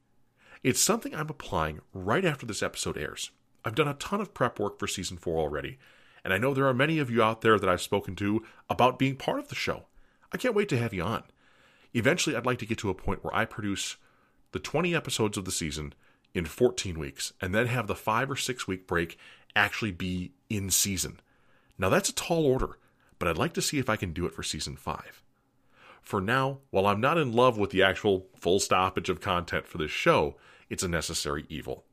It's 0.62 0.80
something 0.80 1.14
I'm 1.14 1.28
applying 1.28 1.80
right 1.92 2.25
after 2.25 2.47
this 2.47 2.62
episode 2.62 2.97
airs. 2.97 3.30
I've 3.64 3.75
done 3.75 3.88
a 3.88 3.94
ton 3.94 4.21
of 4.21 4.35
prep 4.35 4.59
work 4.59 4.78
for 4.78 4.87
season 4.87 5.16
four 5.16 5.38
already, 5.38 5.78
and 6.25 6.33
I 6.33 6.38
know 6.38 6.54
there 6.54 6.68
are 6.68 6.75
many 6.75 6.99
of 6.99 7.11
you 7.11 7.23
out 7.23 7.40
there 7.40 7.59
that 7.59 7.68
I've 7.68 7.83
spoken 7.83 8.14
to 8.16 8.44
about 8.71 8.99
being 8.99 9.16
part 9.16 9.40
of 9.40 9.49
the 9.49 9.54
show. 9.54 9.85
I 10.33 10.37
can't 10.37 10.54
wait 10.54 10.68
to 10.71 10.78
have 10.78 10.94
you 10.94 11.02
on. 11.02 11.25
Eventually, 11.92 12.35
I'd 12.35 12.47
like 12.47 12.59
to 12.59 12.66
get 12.66 12.78
to 12.78 12.90
a 12.90 12.94
point 12.94 13.23
where 13.23 13.35
I 13.35 13.44
produce 13.44 13.97
the 14.54 14.61
20 14.61 14.94
episodes 14.94 15.37
of 15.37 15.44
the 15.44 15.50
season 15.50 15.92
in 16.32 16.44
14 16.46 16.96
weeks 16.96 17.32
and 17.40 17.52
then 17.52 17.66
have 17.66 17.88
the 17.88 17.94
five 17.96 18.30
or 18.30 18.37
six 18.37 18.68
week 18.68 18.87
break 18.87 19.18
actually 19.56 19.90
be 19.90 20.32
in 20.49 20.70
season. 20.70 21.20
Now, 21.76 21.88
that's 21.88 22.08
a 22.08 22.14
tall 22.14 22.46
order, 22.46 22.78
but 23.18 23.26
I'd 23.26 23.37
like 23.37 23.52
to 23.54 23.62
see 23.62 23.78
if 23.78 23.90
I 23.90 23.96
can 23.96 24.12
do 24.12 24.26
it 24.26 24.32
for 24.32 24.44
season 24.44 24.76
five. 24.76 25.25
For 26.02 26.20
now, 26.20 26.58
while 26.70 26.87
I'm 26.87 27.00
not 27.00 27.18
in 27.18 27.32
love 27.32 27.58
with 27.58 27.70
the 27.70 27.82
actual 27.82 28.28
full 28.38 28.61
stoppage 28.61 29.08
of 29.08 29.20
content 29.20 29.66
for 29.66 29.78
this 29.78 29.90
show, 29.90 30.37
it's 30.70 30.84
a 30.84 30.88
necessary 30.88 31.46
evil. 31.49 31.84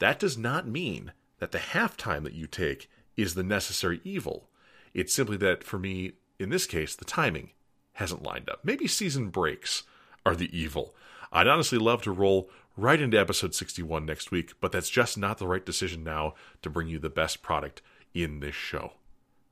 That 0.00 0.18
does 0.18 0.36
not 0.36 0.66
mean 0.66 1.12
that 1.38 1.52
the 1.52 1.58
halftime 1.58 2.24
that 2.24 2.34
you 2.34 2.48
take 2.48 2.90
is 3.16 3.34
the 3.34 3.44
necessary 3.44 4.00
evil. 4.02 4.48
It's 4.94 5.14
simply 5.14 5.36
that 5.36 5.62
for 5.62 5.78
me, 5.78 6.14
in 6.40 6.50
this 6.50 6.66
case, 6.66 6.96
the 6.96 7.04
timing 7.04 7.50
hasn't 7.92 8.24
lined 8.24 8.50
up. 8.50 8.64
Maybe 8.64 8.88
season 8.88 9.28
breaks 9.28 9.84
are 10.26 10.34
the 10.34 10.50
evil. 10.58 10.96
I'd 11.34 11.48
honestly 11.48 11.78
love 11.78 12.00
to 12.02 12.12
roll 12.12 12.48
right 12.76 13.00
into 13.00 13.18
episode 13.18 13.56
61 13.56 14.06
next 14.06 14.30
week, 14.30 14.52
but 14.60 14.70
that's 14.70 14.88
just 14.88 15.18
not 15.18 15.38
the 15.38 15.48
right 15.48 15.66
decision 15.66 16.04
now 16.04 16.34
to 16.62 16.70
bring 16.70 16.86
you 16.86 17.00
the 17.00 17.10
best 17.10 17.42
product 17.42 17.82
in 18.14 18.38
this 18.38 18.54
show. 18.54 18.92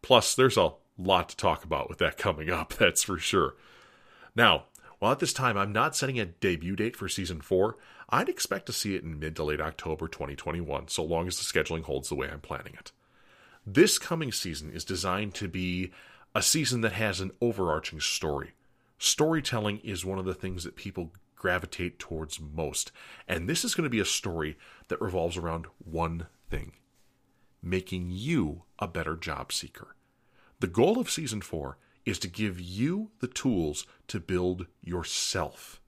Plus, 0.01 0.35
there's 0.37 0.57
a 0.57 0.75
lot 0.97 1.29
to 1.31 1.37
talk 1.37 1.65
about 1.65 1.89
with 1.89 1.99
that 1.99 2.17
coming 2.17 2.51
up, 2.51 2.73
that's 2.79 3.03
for 3.03 3.19
sure. 3.19 3.57
Now, 4.37 4.67
while 5.01 5.11
at 5.11 5.19
this 5.19 5.33
time 5.33 5.59
I'm 5.59 5.73
not 5.73 5.97
setting 5.97 6.21
a 6.21 6.25
debut 6.25 6.77
date 6.77 6.95
for 6.95 7.09
season 7.09 7.41
4, 7.41 7.77
I'd 8.09 8.29
expect 8.29 8.67
to 8.67 8.73
see 8.73 8.95
it 8.95 9.03
in 9.03 9.19
mid 9.19 9.35
to 9.37 9.43
late 9.43 9.61
October 9.61 10.07
2021, 10.07 10.87
so 10.87 11.03
long 11.03 11.27
as 11.27 11.37
the 11.37 11.45
scheduling 11.45 11.83
holds 11.83 12.09
the 12.09 12.15
way 12.15 12.29
I'm 12.31 12.41
planning 12.41 12.75
it. 12.79 12.93
This 13.67 13.99
coming 13.99 14.31
season 14.31 14.71
is 14.71 14.85
designed 14.85 15.35
to 15.35 15.49
be 15.49 15.91
a 16.33 16.43
season 16.43 16.83
that 16.83 16.93
has 16.93 17.21
an 17.21 17.33
overarching 17.41 17.99
story. 17.99 18.53
Storytelling 18.99 19.79
is 19.79 20.05
one 20.05 20.21
of 20.21 20.25
the 20.25 20.35
things 20.35 20.63
that 20.63 20.77
people 20.77 21.11
gravitate 21.43 21.99
towards 21.99 22.41
most, 22.41 22.93
and 23.27 23.49
this 23.49 23.65
is 23.65 23.75
going 23.75 23.83
to 23.85 23.91
be 23.91 23.99
a 23.99 24.05
story 24.05 24.57
that 24.87 25.01
revolves 25.01 25.37
around 25.37 25.67
one 25.79 26.29
thing 26.49 26.73
making 27.63 28.11
you 28.11 28.63
a 28.79 28.89
better 28.89 29.17
job 29.17 29.53
seeker. 29.53 29.95
The 30.61 30.67
goal 30.67 30.99
of 30.99 31.11
season 31.11 31.41
four 31.41 31.79
is 32.05 32.19
to 32.21 32.29
give 32.29 32.61
you 32.61 33.11
the 33.21 33.29
tools 33.29 33.87
to 34.09 34.19
build 34.19 34.67
yourself. 34.83 35.81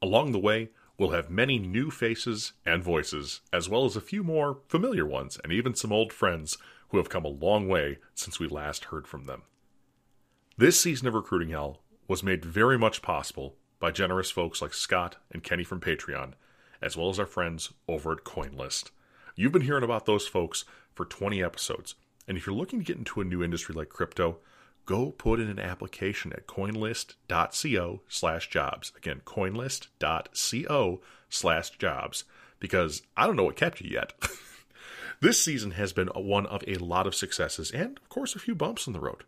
Along 0.00 0.32
the 0.32 0.40
way, 0.40 0.70
we'll 0.98 1.10
have 1.10 1.30
many 1.30 1.58
new 1.58 1.90
faces 1.90 2.52
and 2.66 2.82
voices, 2.82 3.40
as 3.52 3.68
well 3.68 3.84
as 3.84 3.94
a 3.94 4.00
few 4.00 4.24
more 4.24 4.58
familiar 4.66 5.06
ones, 5.06 5.38
and 5.44 5.52
even 5.52 5.74
some 5.74 5.92
old 5.92 6.12
friends 6.12 6.58
who 6.88 6.96
have 6.96 7.08
come 7.08 7.24
a 7.24 7.28
long 7.28 7.68
way 7.68 7.98
since 8.14 8.40
we 8.40 8.48
last 8.48 8.86
heard 8.86 9.06
from 9.06 9.24
them. 9.24 9.42
This 10.56 10.80
season 10.80 11.06
of 11.06 11.14
Recruiting 11.14 11.50
Hell 11.50 11.80
was 12.08 12.24
made 12.24 12.44
very 12.44 12.76
much 12.76 13.00
possible 13.00 13.56
by 13.82 13.90
generous 13.90 14.30
folks 14.30 14.62
like 14.62 14.72
Scott 14.72 15.16
and 15.32 15.42
Kenny 15.42 15.64
from 15.64 15.80
Patreon, 15.80 16.34
as 16.80 16.96
well 16.96 17.10
as 17.10 17.18
our 17.18 17.26
friends 17.26 17.72
over 17.88 18.12
at 18.12 18.22
CoinList. 18.22 18.92
You've 19.34 19.50
been 19.50 19.62
hearing 19.62 19.82
about 19.82 20.06
those 20.06 20.28
folks 20.28 20.64
for 20.94 21.04
20 21.04 21.42
episodes, 21.42 21.96
and 22.28 22.38
if 22.38 22.46
you're 22.46 22.54
looking 22.54 22.78
to 22.78 22.84
get 22.84 22.96
into 22.96 23.20
a 23.20 23.24
new 23.24 23.42
industry 23.42 23.74
like 23.74 23.88
crypto, 23.88 24.38
go 24.86 25.10
put 25.10 25.40
in 25.40 25.48
an 25.48 25.58
application 25.58 26.32
at 26.32 26.46
coinlist.co 26.46 28.02
slash 28.08 28.48
jobs. 28.48 28.92
Again, 28.96 29.20
coinlist.co 29.24 31.00
slash 31.28 31.70
jobs, 31.70 32.24
because 32.60 33.02
I 33.16 33.26
don't 33.26 33.34
know 33.34 33.44
what 33.44 33.56
kept 33.56 33.80
you 33.80 33.90
yet. 33.90 34.12
this 35.20 35.42
season 35.42 35.72
has 35.72 35.92
been 35.92 36.06
one 36.06 36.46
of 36.46 36.62
a 36.68 36.76
lot 36.76 37.08
of 37.08 37.16
successes 37.16 37.72
and, 37.72 37.98
of 37.98 38.08
course, 38.08 38.36
a 38.36 38.38
few 38.38 38.54
bumps 38.54 38.86
in 38.86 38.92
the 38.92 39.00
road. 39.00 39.24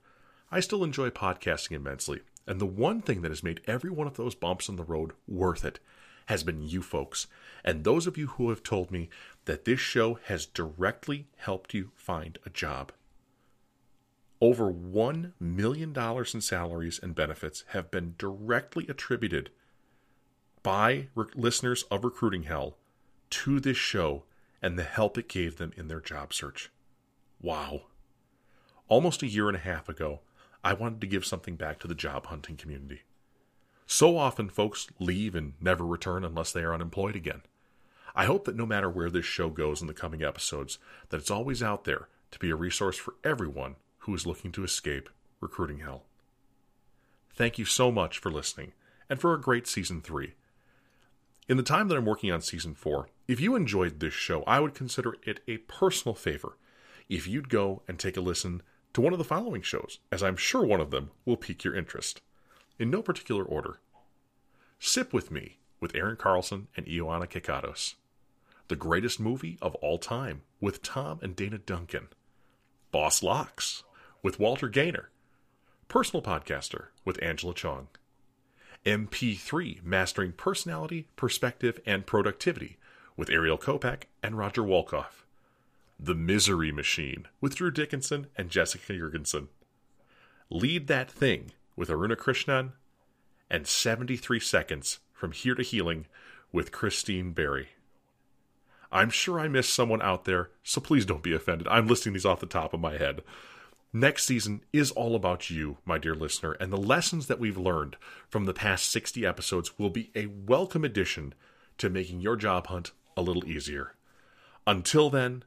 I 0.53 0.61
still 0.61 0.85
enjoy 0.85 1.11
podcasting 1.11 1.73
immensely, 1.73 2.21
and 2.47 2.61
the 2.61 2.67
one 2.67 3.01
thing 3.01 3.23
that 3.23 3.31
has 3.31 3.43
made 3.43 3.61
every 3.67 3.91
one 3.91 4.07
of 4.07 4.17
those 4.17 4.35
bumps 4.35 4.69
in 4.69 4.77
the 4.77 4.85
road 4.85 5.13
worth 5.27 5.65
it 5.65 5.81
has 6.27 6.43
been 6.43 6.63
you 6.63 6.83
folks, 6.83 7.27
and 7.65 7.85
those 7.85 8.07
of 8.07 8.17
you 8.17 8.27
who 8.29 8.49
have 8.49 8.63
told 8.63 8.91
me 8.91 9.09
that 9.45 9.65
this 9.65 9.81
show 9.81 10.19
has 10.25 10.47
directly 10.47 11.27
helped 11.37 11.75
you 11.75 11.91
find 11.95 12.39
a 12.47 12.51
job. 12.51 12.93
Over 14.41 14.73
$1 14.73 15.33
million 15.39 15.95
in 15.97 16.41
salaries 16.41 17.01
and 17.03 17.15
benefits 17.15 17.65
have 17.69 17.91
been 17.91 18.15
directly 18.19 18.87
attributed 18.89 19.51
by 20.63 21.09
listeners 21.35 21.85
of 21.91 22.05
Recruiting 22.05 22.45
Hell 22.45 22.77
to 23.31 23.61
this 23.61 23.77
show 23.77 24.25
and 24.63 24.79
the 24.79 24.83
help 24.83 25.19
it 25.19 25.29
gave 25.29 25.57
them 25.57 25.73
in 25.77 25.89
their 25.89 26.01
job 26.01 26.33
search. 26.33 26.71
Wow. 27.41 27.83
Almost 28.89 29.23
a 29.23 29.27
year 29.27 29.49
and 29.49 29.57
a 29.57 29.61
half 29.61 29.89
ago, 29.89 30.21
I 30.65 30.73
wanted 30.73 31.03
to 31.03 31.07
give 31.07 31.27
something 31.27 31.57
back 31.57 31.79
to 31.81 31.87
the 31.87 31.95
job 31.95 32.27
hunting 32.27 32.57
community. 32.57 33.03
So 33.87 34.17
often, 34.17 34.49
folks 34.49 34.87
leave 34.99 35.35
and 35.35 35.53
never 35.61 35.85
return 35.85 36.25
unless 36.25 36.53
they 36.53 36.63
are 36.63 36.73
unemployed 36.73 37.15
again. 37.15 37.43
I 38.17 38.25
hope 38.25 38.47
that 38.47 38.57
no 38.57 38.65
matter 38.65 38.89
where 38.89 39.11
this 39.11 39.27
show 39.27 39.51
goes 39.51 39.83
in 39.83 39.89
the 39.89 39.93
coming 39.93 40.23
episodes, 40.23 40.79
that 41.11 41.19
it's 41.19 41.31
always 41.31 41.63
out 41.63 41.85
there 41.85 42.09
to 42.31 42.39
be 42.39 42.49
a 42.49 42.57
resource 42.57 42.97
for 42.97 43.15
everyone 43.23 43.77
who 43.99 44.15
is 44.15 44.27
looking 44.27 44.53
to 44.53 44.65
escape 44.65 45.11
recruiting 45.41 45.81
hell. 45.81 46.05
Thank 47.35 47.59
you 47.59 47.67
so 47.67 47.93
much 47.93 48.19
for 48.19 48.31
listening 48.31 48.73
and 49.11 49.21
for 49.21 49.35
a 49.35 49.41
great 49.41 49.67
season 49.67 50.01
3. 50.01 50.33
In 51.47 51.59
the 51.59 51.63
time 51.63 51.89
that 51.89 51.99
I'm 51.99 52.07
working 52.07 52.31
on 52.31 52.41
season 52.41 52.75
4, 52.75 53.11
if 53.29 53.39
you 53.39 53.55
enjoyed 53.55 54.01
this 54.01 54.15
show, 54.15 54.43
I 54.45 54.61
would 54.61 54.75
consider 54.75 55.17
it 55.25 55.41
a 55.47 55.59
personal 55.59 56.15
favor 56.15 56.57
if 57.11 57.27
you'd 57.27 57.51
go 57.51 57.83
and 57.87 57.99
take 57.99 58.17
a 58.17 58.23
listen 58.23 58.63
to 58.95 59.01
one 59.01 59.13
of 59.13 59.19
the 59.19 59.25
following 59.25 59.63
shows, 59.63 59.99
as 60.11 60.23
I'm 60.23 60.37
sure 60.37 60.65
one 60.65 60.81
of 60.81 60.91
them 60.91 61.11
will 61.25 61.37
pique 61.37 61.65
your 61.65 61.75
interest. 61.75 62.23
In 62.79 62.91
no 62.91 63.03
particular 63.03 63.45
order 63.45 63.79
Sip 64.79 65.13
with 65.13 65.31
Me 65.31 65.59
with 65.81 65.95
Aaron 65.95 66.17
Carlson 66.17 66.69
and 66.77 66.87
Ioana 66.87 67.29
Kekatos. 67.29 67.95
The 68.69 68.77
greatest 68.77 69.21
movie 69.21 69.59
of 69.61 69.75
all 69.77 69.99
time 69.99 70.43
with 70.61 70.83
Tom 70.83 71.19
and 71.23 71.37
Dana 71.37 71.59
Duncan. 71.59 72.09
Boss 72.91 73.23
Locks 73.23 73.83
with 74.23 74.39
Walter 74.39 74.69
Gaynor, 74.69 75.11
Personal 75.89 76.23
Podcaster 76.23 76.87
with 77.05 77.23
Angela 77.23 77.55
Chong, 77.55 77.89
MP3 78.87 79.83
Mastering 79.83 80.33
Personality, 80.33 81.09
Perspective, 81.17 81.81
and 81.85 82.07
Productivity 82.07 82.79
with 83.17 83.31
Ariel 83.31 83.59
Kopak 83.59 84.05
and 84.23 84.39
Roger 84.39 84.63
Wolkoff, 84.63 85.24
The 85.99 86.15
Misery 86.15 86.73
Machine 86.73 87.27
with 87.41 87.55
Drew 87.55 87.71
Dickinson 87.71 88.27
and 88.37 88.51
Jessica 88.51 88.93
Jurgensen, 88.93 89.49
Lead 90.51 90.87
That 90.89 91.11
Thing 91.11 91.53
with 91.77 91.89
Aruna 91.89 92.17
Krishnan, 92.17 92.73
and 93.49 93.67
73 93.67 94.41
Seconds 94.41 94.99
from 95.13 95.33
Here 95.33 95.55
to 95.55 95.63
Healing 95.63 96.07
with 96.53 96.73
Christine 96.73 97.33
Berry. 97.33 97.69
I'm 98.91 99.11
sure 99.11 99.41
I 99.41 99.49
missed 99.49 99.73
someone 99.73 100.03
out 100.03 100.25
there, 100.25 100.51
so 100.63 100.81
please 100.81 101.07
don't 101.07 101.23
be 101.23 101.35
offended. 101.35 101.69
I'm 101.69 101.87
listing 101.87 102.13
these 102.13 102.27
off 102.27 102.41
the 102.41 102.47
top 102.47 102.75
of 102.75 102.81
my 102.81 102.97
head. 102.97 103.23
Next 103.93 104.25
season 104.25 104.63
is 104.73 104.91
all 104.91 105.15
about 105.15 105.51
you, 105.51 105.79
my 105.85 105.99
dear 105.99 106.15
listener, 106.17 106.53
and 106.53 106.73
the 106.73 106.77
lessons 106.77 107.29
that 107.29 107.39
we've 107.39 107.57
learned 107.57 107.97
from 108.29 108.45
the 108.45 108.53
past 108.53 108.91
60 108.91 109.25
episodes 109.25 109.79
will 109.79 109.91
be 109.91 110.11
a 110.15 110.27
welcome 110.27 110.85
addition 110.85 111.35
to 111.79 111.89
making 111.89 112.21
your 112.21 112.37
job 112.37 112.67
hunt 112.67 112.91
a 113.17 113.23
little 113.23 113.49
easier. 113.49 113.95
Until 114.67 115.11
then, 115.11 115.45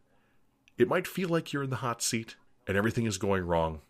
it 0.78 0.88
might 0.88 1.08
feel 1.08 1.30
like 1.30 1.52
you're 1.52 1.64
in 1.64 1.70
the 1.70 1.78
hot 1.78 2.02
seat 2.02 2.36
and 2.68 2.78
everything 2.78 3.06
is 3.06 3.18
going 3.18 3.46
wrong, 3.46 3.82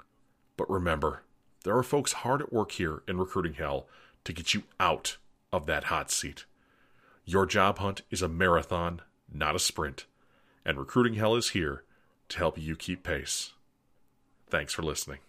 but 0.55 0.69
remember, 0.69 1.23
there 1.63 1.77
are 1.77 1.83
folks 1.83 2.13
hard 2.13 2.41
at 2.41 2.53
work 2.53 2.71
here 2.71 3.03
in 3.07 3.17
recruiting 3.17 3.53
hell 3.53 3.87
to 4.23 4.33
get 4.33 4.53
you 4.53 4.63
out 4.79 5.17
of 5.51 5.65
that 5.65 5.85
hot 5.85 6.11
seat. 6.11 6.45
Your 7.25 7.45
job 7.45 7.79
hunt 7.79 8.03
is 8.09 8.21
a 8.21 8.29
marathon, 8.29 9.01
not 9.31 9.55
a 9.55 9.59
sprint, 9.59 10.05
and 10.65 10.77
recruiting 10.77 11.15
hell 11.15 11.35
is 11.35 11.49
here 11.49 11.83
to 12.29 12.37
help 12.37 12.57
you 12.57 12.75
keep 12.75 13.03
pace. 13.03 13.53
Thanks 14.49 14.73
for 14.73 14.83
listening. 14.83 15.19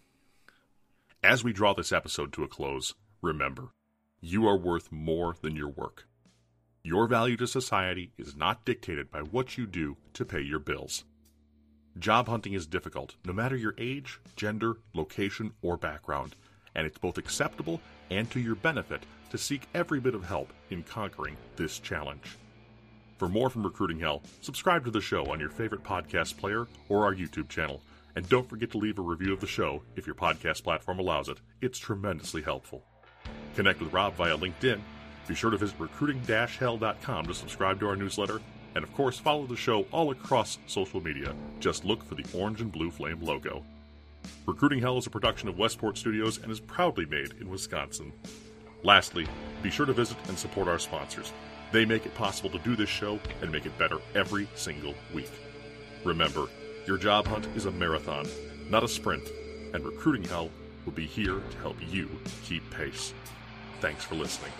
As 1.23 1.43
we 1.43 1.53
draw 1.53 1.75
this 1.75 1.91
episode 1.91 2.33
to 2.35 2.45
a 2.45 2.49
close, 2.49 2.95
remember, 3.21 3.71
you 4.21 4.47
are 4.47 4.57
worth 4.57 4.93
more 4.93 5.35
than 5.43 5.57
your 5.57 5.69
work. 5.69 6.07
Your 6.85 7.09
value 7.09 7.37
to 7.39 7.47
society 7.47 8.13
is 8.17 8.37
not 8.37 8.65
dictated 8.65 9.11
by 9.11 9.21
what 9.21 9.59
you 9.59 9.67
do 9.67 9.97
to 10.13 10.25
pay 10.25 10.41
your 10.41 10.61
bills. 10.61 11.05
Job 11.99 12.29
hunting 12.29 12.53
is 12.53 12.67
difficult, 12.67 13.17
no 13.25 13.33
matter 13.33 13.57
your 13.57 13.75
age, 13.77 14.21
gender, 14.37 14.77
location, 14.95 15.53
or 15.63 15.77
background, 15.77 16.37
and 16.75 16.87
it's 16.87 16.99
both 16.99 17.19
acceptable 17.19 17.81
and 18.11 18.31
to 18.31 18.39
your 18.39 18.55
benefit 18.55 19.03
to 19.31 19.39
seek 19.39 19.63
every 19.75 19.99
bit 19.99 20.15
of 20.15 20.25
help 20.25 20.53
in 20.71 20.83
conquering 20.83 21.37
this 21.57 21.79
challenge. 21.79 22.39
For 23.17 23.29
more 23.29 23.51
from 23.51 23.65
Recruiting 23.65 23.99
Hell, 23.99 24.23
subscribe 24.43 24.85
to 24.85 24.93
the 24.93 25.01
show 25.01 25.25
on 25.27 25.41
your 25.41 25.51
favorite 25.51 25.83
podcast 25.83 26.37
player 26.37 26.69
or 26.89 27.05
our 27.05 27.15
YouTube 27.15 27.49
channel 27.49 27.83
and 28.15 28.29
don't 28.29 28.49
forget 28.49 28.71
to 28.73 28.79
leave 28.79 28.99
a 28.99 29.03
review 29.03 29.33
of 29.33 29.41
the 29.41 29.47
show 29.47 29.83
if 29.97 30.07
your 30.07 30.15
podcast 30.15 30.63
platform 30.63 30.99
allows 30.99 31.29
it. 31.29 31.39
It's 31.61 31.79
tremendously 31.79 32.43
helpful. 32.43 32.83
Connect 33.55 33.81
with 33.81 33.93
Rob 33.93 34.15
via 34.15 34.37
LinkedIn. 34.37 34.81
Be 35.27 35.35
sure 35.35 35.51
to 35.51 35.57
visit 35.57 35.79
recruiting 35.79 36.21
hell.com 36.23 37.27
to 37.27 37.35
subscribe 37.35 37.81
to 37.81 37.89
our 37.89 37.97
newsletter. 37.97 38.41
And 38.79 38.85
of 38.85 38.95
course, 38.95 39.19
follow 39.19 39.45
the 39.45 39.57
show 39.57 39.87
all 39.91 40.13
across 40.13 40.57
social 40.69 41.01
media. 41.01 41.35
Just 41.59 41.85
look 41.85 42.05
for 42.05 42.15
the 42.15 42.25
orange 42.33 42.61
and 42.61 42.71
blue 42.71 42.93
flame 42.93 43.21
logo. 43.21 43.65
Recruiting 44.47 44.79
Hell 44.79 44.99
is 44.99 45.09
a 45.09 45.11
production 45.11 45.49
of 45.49 45.59
Westport 45.59 45.99
Studios 45.99 46.39
and 46.39 46.53
is 46.53 46.61
proudly 46.61 47.05
made 47.05 47.33
in 47.41 47.51
Wisconsin. 47.51 48.13
Lastly, 48.85 49.27
be 49.65 49.71
sure 49.71 49.85
to 49.85 49.93
visit 49.93 50.17
and 50.29 50.39
support 50.39 50.69
our 50.69 50.79
sponsors. 50.79 51.33
They 51.73 51.85
make 51.85 52.07
it 52.07 52.15
possible 52.15 52.51
to 52.51 52.59
do 52.61 52.77
this 52.77 52.89
show 52.89 53.19
and 53.43 53.51
make 53.51 53.67
it 53.67 53.77
better 53.79 53.99
every 54.15 54.47
single 54.55 54.95
week. 55.13 55.33
Remember, 56.05 56.47
your 56.87 56.99
job 56.99 57.27
hunt 57.27 57.49
is 57.57 57.65
a 57.65 57.73
marathon, 57.73 58.29
not 58.71 58.85
a 58.85 58.89
sprint, 58.89 59.29
and 59.75 59.85
Recruiting 59.85 60.23
Hell 60.23 60.51
will 60.85 60.93
be 60.93 61.07
here 61.07 61.41
to 61.51 61.59
help 61.59 61.79
you 61.91 62.09
keep 62.45 62.63
pace. 62.71 63.13
Thanks 63.81 64.05
for 64.05 64.15
listening. 64.15 64.53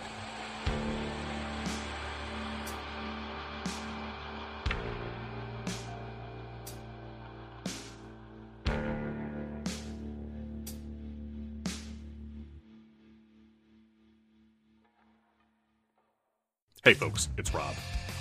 Folks, 16.99 17.29
it's 17.37 17.53
Rob. 17.53 17.73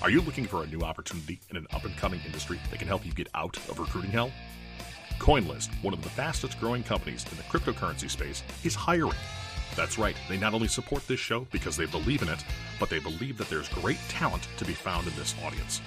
Are 0.02 0.10
you 0.10 0.20
looking 0.20 0.46
for 0.46 0.62
a 0.62 0.66
new 0.68 0.82
opportunity 0.82 1.40
in 1.50 1.56
an 1.56 1.66
up 1.72 1.84
and 1.84 1.96
coming 1.96 2.20
industry 2.24 2.60
that 2.70 2.78
can 2.78 2.86
help 2.86 3.04
you 3.04 3.10
get 3.10 3.26
out 3.34 3.56
of 3.68 3.80
recruiting 3.80 4.12
hell? 4.12 4.30
CoinList, 5.18 5.70
one 5.82 5.92
of 5.92 6.04
the 6.04 6.08
fastest 6.08 6.60
growing 6.60 6.84
companies 6.84 7.26
in 7.28 7.36
the 7.36 7.42
cryptocurrency 7.44 8.08
space, 8.08 8.44
is 8.62 8.76
hiring. 8.76 9.16
That's 9.74 9.98
right, 9.98 10.14
they 10.28 10.36
not 10.36 10.54
only 10.54 10.68
support 10.68 11.04
this 11.08 11.18
show 11.18 11.48
because 11.50 11.76
they 11.76 11.86
believe 11.86 12.22
in 12.22 12.28
it, 12.28 12.44
but 12.78 12.88
they 12.88 13.00
believe 13.00 13.36
that 13.38 13.50
there's 13.50 13.68
great 13.68 13.98
talent 14.08 14.46
to 14.58 14.64
be 14.64 14.74
found 14.74 15.08
in 15.08 15.16
this 15.16 15.34
audience. 15.44 15.80